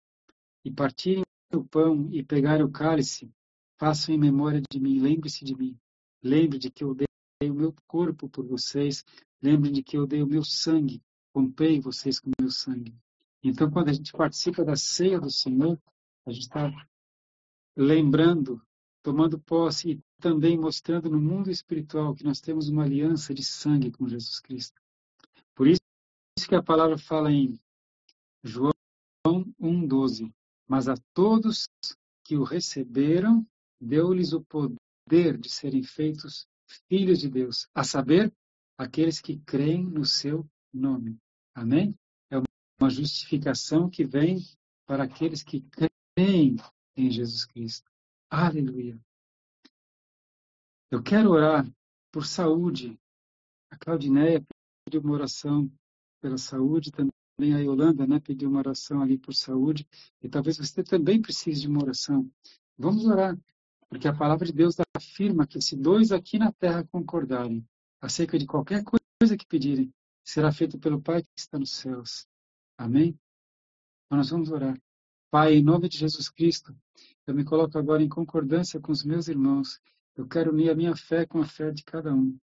e 0.65 0.69
partirem 0.69 1.23
o 1.53 1.63
pão 1.63 2.09
e 2.11 2.21
pegarem 2.21 2.65
o 2.65 2.69
cálice, 2.69 3.31
façam 3.77 4.13
em 4.13 4.17
memória 4.17 4.61
de 4.69 4.77
mim, 4.77 4.99
lembre-se 4.99 5.45
de 5.45 5.55
mim. 5.55 5.79
Lembre 6.21 6.59
de 6.59 6.69
que 6.69 6.83
eu 6.83 6.93
dei 6.93 7.07
o 7.49 7.53
meu 7.53 7.73
corpo 7.87 8.27
por 8.27 8.45
vocês, 8.45 9.05
lembre 9.41 9.71
de 9.71 9.81
que 9.81 9.97
eu 9.97 10.05
dei 10.05 10.21
o 10.21 10.27
meu 10.27 10.43
sangue, 10.43 11.01
comprei 11.31 11.79
vocês 11.79 12.19
com 12.19 12.29
o 12.29 12.41
meu 12.41 12.51
sangue. 12.51 12.93
Então, 13.41 13.71
quando 13.71 13.87
a 13.87 13.93
gente 13.93 14.11
participa 14.11 14.65
da 14.65 14.75
ceia 14.75 15.17
do 15.17 15.31
Senhor, 15.31 15.79
a 16.25 16.31
gente 16.33 16.43
está 16.43 16.69
lembrando, 17.73 18.61
tomando 19.01 19.39
posse 19.39 19.91
e 19.91 20.03
também 20.19 20.59
mostrando 20.59 21.09
no 21.09 21.21
mundo 21.21 21.49
espiritual 21.49 22.13
que 22.13 22.25
nós 22.25 22.41
temos 22.41 22.67
uma 22.67 22.83
aliança 22.83 23.33
de 23.33 23.45
sangue 23.45 23.91
com 23.91 24.09
Jesus 24.09 24.41
Cristo. 24.41 24.77
Por 25.55 25.69
isso 25.69 25.79
que 26.49 26.55
a 26.55 26.61
palavra 26.61 26.97
fala 26.97 27.31
em 27.31 27.57
João 28.43 28.73
1,12 29.25 30.31
mas 30.69 30.87
a 30.87 30.95
todos 31.15 31.67
que 32.23 32.37
o 32.37 32.43
receberam, 32.43 33.43
deu-lhes 33.81 34.33
o 34.33 34.43
poder 34.43 35.35
de 35.35 35.49
serem 35.49 35.81
feitos 35.81 36.47
filhos 36.87 37.19
de 37.19 37.27
Deus, 37.27 37.67
a 37.73 37.83
saber, 37.83 38.31
aqueles 38.77 39.19
que 39.19 39.39
creem 39.39 39.83
no 39.83 40.05
seu 40.05 40.47
nome. 40.71 41.17
Amém? 41.55 41.97
É 42.29 42.37
uma 42.79 42.89
justificação 42.91 43.89
que 43.89 44.05
vem 44.05 44.37
para 44.85 45.05
aqueles 45.05 45.41
que 45.41 45.65
creem 46.15 46.57
em 46.95 47.09
Jesus 47.09 47.45
Cristo. 47.45 47.89
Aleluia. 48.29 48.99
Eu 50.91 51.01
quero 51.01 51.31
orar 51.31 51.67
por 52.11 52.27
saúde. 52.27 52.95
A 53.71 53.77
Claudineia 53.77 54.45
pediu 54.85 55.01
uma 55.01 55.13
oração 55.13 55.71
pela 56.21 56.37
saúde 56.37 56.91
também 56.91 57.18
também 57.39 57.55
a 57.55 57.59
Yolanda 57.59 58.05
né, 58.05 58.19
pediu 58.19 58.49
uma 58.49 58.59
oração 58.59 59.01
ali 59.01 59.17
por 59.17 59.33
saúde, 59.33 59.87
e 60.21 60.27
talvez 60.27 60.57
você 60.57 60.83
também 60.83 61.21
precise 61.21 61.61
de 61.61 61.69
uma 61.69 61.81
oração. 61.81 62.29
Vamos 62.77 63.05
orar, 63.05 63.39
porque 63.87 64.09
a 64.09 64.13
palavra 64.13 64.45
de 64.45 64.51
Deus 64.51 64.75
afirma 64.93 65.47
que 65.47 65.61
se 65.61 65.77
dois 65.77 66.11
aqui 66.11 66.37
na 66.37 66.51
terra 66.51 66.85
concordarem 66.91 67.65
acerca 68.01 68.37
de 68.37 68.45
qualquer 68.45 68.83
coisa 68.83 69.37
que 69.37 69.47
pedirem, 69.47 69.89
será 70.21 70.51
feito 70.51 70.77
pelo 70.77 71.01
Pai 71.01 71.23
que 71.23 71.29
está 71.37 71.57
nos 71.57 71.71
céus. 71.71 72.27
Amém? 72.77 73.17
Então 74.05 74.17
nós 74.17 74.29
vamos 74.29 74.51
orar. 74.51 74.77
Pai, 75.31 75.53
em 75.53 75.63
nome 75.63 75.87
de 75.87 75.97
Jesus 75.97 76.27
Cristo, 76.27 76.75
eu 77.25 77.33
me 77.33 77.45
coloco 77.45 77.77
agora 77.77 78.03
em 78.03 78.09
concordância 78.09 78.81
com 78.81 78.91
os 78.91 79.05
meus 79.05 79.29
irmãos. 79.29 79.79
Eu 80.13 80.27
quero 80.27 80.51
unir 80.51 80.71
a 80.71 80.75
minha 80.75 80.95
fé 80.95 81.25
com 81.25 81.39
a 81.39 81.45
fé 81.45 81.71
de 81.71 81.85
cada 81.85 82.13
um. 82.13 82.37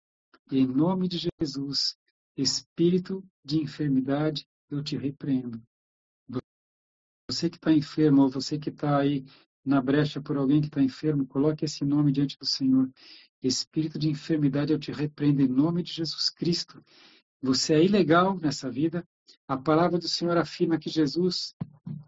E 0.50 0.60
em 0.60 0.66
nome 0.66 1.10
de 1.10 1.30
Jesus, 1.38 1.98
espírito 2.38 3.22
de 3.44 3.62
enfermidade, 3.62 4.48
eu 4.70 4.84
te 4.84 4.98
repreendo. 4.98 5.62
Você 7.30 7.50
que 7.50 7.58
está 7.58 7.72
enfermo, 7.72 8.22
ou 8.22 8.30
você 8.30 8.58
que 8.58 8.70
está 8.70 9.00
aí 9.00 9.26
na 9.66 9.82
brecha 9.82 10.22
por 10.22 10.38
alguém 10.38 10.62
que 10.62 10.68
está 10.68 10.82
enfermo, 10.82 11.26
coloque 11.26 11.66
esse 11.66 11.84
nome 11.84 12.12
diante 12.12 12.38
do 12.38 12.46
Senhor. 12.46 12.90
Espírito 13.42 13.98
de 13.98 14.10
enfermidade, 14.10 14.72
eu 14.72 14.80
te 14.80 14.92
repreendo 14.92 15.42
em 15.42 15.48
nome 15.48 15.82
de 15.82 15.92
Jesus 15.92 16.30
Cristo. 16.30 16.84
Você 17.42 17.74
é 17.74 17.84
ilegal 17.84 18.38
nessa 18.40 18.70
vida. 18.70 19.08
A 19.48 19.58
palavra 19.58 19.98
do 19.98 20.08
Senhor 20.08 20.38
afirma 20.38 20.78
que 20.78 20.90
Jesus 20.90 21.56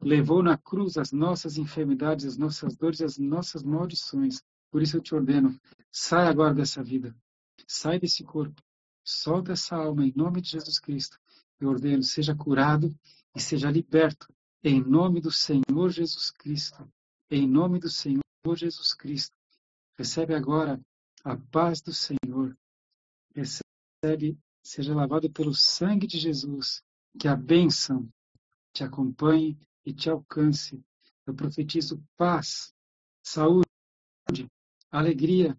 levou 0.02 0.43
na 0.43 0.58
cruz 0.58 0.98
as 0.98 1.12
nossas 1.12 1.58
enfermidades, 1.58 2.26
as 2.26 2.38
nossas 2.38 2.76
dores, 2.76 3.02
as 3.02 3.17
nossas 3.17 3.63
maldições. 3.63 4.43
Por 4.72 4.82
isso 4.82 4.98
eu 4.98 5.02
te 5.02 5.15
ordeno, 5.15 5.60
sai 5.91 6.28
agora 6.28 6.54
dessa 6.54 6.84
vida. 6.84 7.15
Sai 7.67 8.00
desse 8.00 8.24
corpo. 8.24 8.62
Solta 9.04 9.54
essa 9.54 9.76
alma 9.76 10.06
em 10.06 10.13
nome 10.15 10.41
de 10.41 10.52
Jesus 10.52 10.80
Cristo 10.80 11.17
eu 11.60 11.70
ordeno, 11.70 12.04
seja 12.04 12.36
curado 12.36 12.96
e 13.36 13.39
seja 13.39 13.72
liberto, 13.72 14.32
em 14.63 14.82
nome 14.82 15.20
do 15.22 15.32
Senhor 15.32 15.89
Jesus 15.89 16.30
Cristo. 16.32 16.88
Em 17.30 17.48
nome 17.48 17.80
do 17.80 17.89
Senhor 17.89 18.22
Jesus 18.56 18.93
Cristo. 18.93 19.36
Recebe 19.98 20.34
agora 20.34 20.80
a 21.24 21.36
paz 21.36 21.82
do 21.82 21.93
Senhor. 21.93 22.58
Recebe, 23.36 24.38
seja 24.63 24.93
lavado 24.93 25.30
pelo 25.32 25.54
sangue 25.54 26.08
de 26.08 26.17
Jesus. 26.17 26.84
Que 27.20 27.28
a 27.28 27.36
bênção 27.36 28.08
te 28.74 28.84
acompanhe 28.84 29.58
e 29.86 29.93
te 29.93 30.10
alcance. 30.10 30.84
Eu 31.26 31.34
profetizo 31.34 32.04
paz, 32.15 32.74
saúde, 33.24 33.67
alegria 34.91 35.58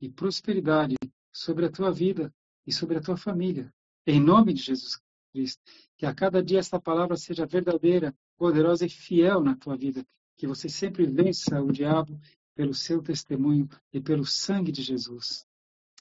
e 0.00 0.08
prosperidade 0.08 0.96
sobre 1.32 1.66
a 1.66 1.70
tua 1.70 1.92
vida 1.92 2.34
e 2.66 2.72
sobre 2.72 2.96
a 2.96 3.00
tua 3.00 3.16
família. 3.16 3.72
Em 4.06 4.20
nome 4.20 4.52
de 4.52 4.62
Jesus 4.62 4.96
Cristo. 5.36 5.62
Que 5.98 6.06
a 6.06 6.14
cada 6.14 6.42
dia 6.42 6.58
esta 6.58 6.80
palavra 6.80 7.14
seja 7.14 7.44
verdadeira, 7.44 8.16
poderosa 8.38 8.86
e 8.86 8.88
fiel 8.88 9.42
na 9.42 9.54
tua 9.54 9.76
vida. 9.76 10.02
Que 10.34 10.46
você 10.46 10.66
sempre 10.66 11.06
vença 11.06 11.60
o 11.60 11.70
diabo 11.70 12.18
pelo 12.54 12.72
seu 12.72 13.02
testemunho 13.02 13.68
e 13.92 14.00
pelo 14.00 14.24
sangue 14.24 14.72
de 14.72 14.82
Jesus. 14.82 15.46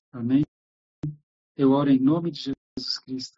Amém? 0.09 0.43
Eu 1.57 1.71
oro 1.71 1.89
em 1.89 1.99
nome 1.99 2.31
de 2.31 2.53
Jesus 2.77 2.99
Cristo. 2.99 3.37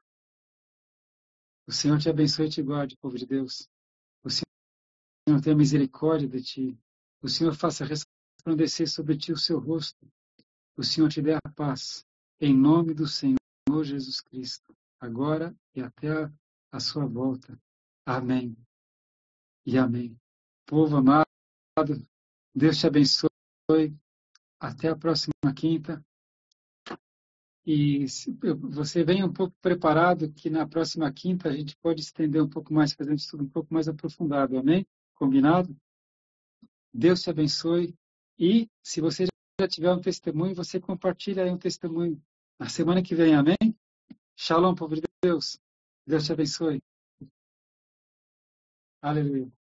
O 1.66 1.72
Senhor 1.72 2.00
te 2.00 2.10
abençoe 2.10 2.46
e 2.46 2.50
te 2.50 2.62
guarde, 2.62 2.96
povo 2.98 3.18
de 3.18 3.26
Deus. 3.26 3.68
O 4.24 4.30
Senhor 4.30 5.42
tenha 5.42 5.56
misericórdia 5.56 6.28
de 6.28 6.44
ti. 6.44 6.80
O 7.24 7.28
Senhor 7.28 7.56
faça 7.56 7.86
resplandecer 7.86 8.88
sobre 8.88 9.18
ti 9.18 9.32
o 9.32 9.38
seu 9.38 9.58
rosto. 9.60 10.08
O 10.78 10.84
Senhor 10.84 11.10
te 11.10 11.24
dê 11.24 11.34
a 11.34 11.52
paz. 11.56 12.06
Em 12.40 12.56
nome 12.56 12.94
do 12.94 13.08
Senhor 13.08 13.38
Jesus 13.84 14.22
Cristo 14.22 14.78
agora 15.00 15.56
e 15.76 15.82
até 15.82 16.32
a 16.72 16.80
sua 16.80 17.06
volta. 17.06 17.60
Amém. 18.06 18.58
E 19.66 19.78
amém. 19.78 20.18
Povo 20.66 20.98
amado, 20.98 21.28
Deus 22.54 22.78
te 22.78 22.88
abençoe. 22.88 23.30
Até 24.60 24.90
a 24.90 24.96
próxima 24.96 25.54
quinta. 25.56 26.04
E 27.66 28.06
você 28.62 29.04
venha 29.04 29.26
um 29.26 29.34
pouco 29.34 29.54
preparado 29.62 30.32
que 30.32 30.50
na 30.50 30.66
próxima 30.66 31.12
quinta 31.12 31.50
a 31.50 31.52
gente 31.52 31.76
pode 31.78 32.02
estender 32.02 32.42
um 32.42 32.50
pouco 32.50 32.74
mais, 32.74 32.94
fazer 32.94 33.12
um 33.12 33.16
estudo 33.16 33.44
um 33.44 33.50
pouco 33.50 33.74
mais 33.74 33.88
aprofundado. 33.90 34.58
Amém? 34.58 34.88
Combinado? 35.16 35.76
Deus 36.94 37.22
te 37.22 37.30
abençoe. 37.30 37.94
E 38.40 38.70
se 38.82 39.02
você 39.02 39.26
já 39.60 39.68
tiver 39.68 39.92
um 39.92 40.00
testemunho, 40.00 40.56
você 40.56 40.80
compartilha 40.80 41.44
aí 41.44 41.52
um 41.52 41.58
testemunho 41.58 42.22
na 42.58 42.70
semana 42.70 43.04
que 43.04 43.14
vem. 43.14 43.36
Amém? 43.36 43.58
Shalom, 44.38 44.76
povo 44.76 44.96
de 44.96 45.02
Deus. 45.22 45.60
Deus 46.06 46.26
te 46.26 46.32
abençoe. 46.34 46.80
Aleluia. 49.02 49.57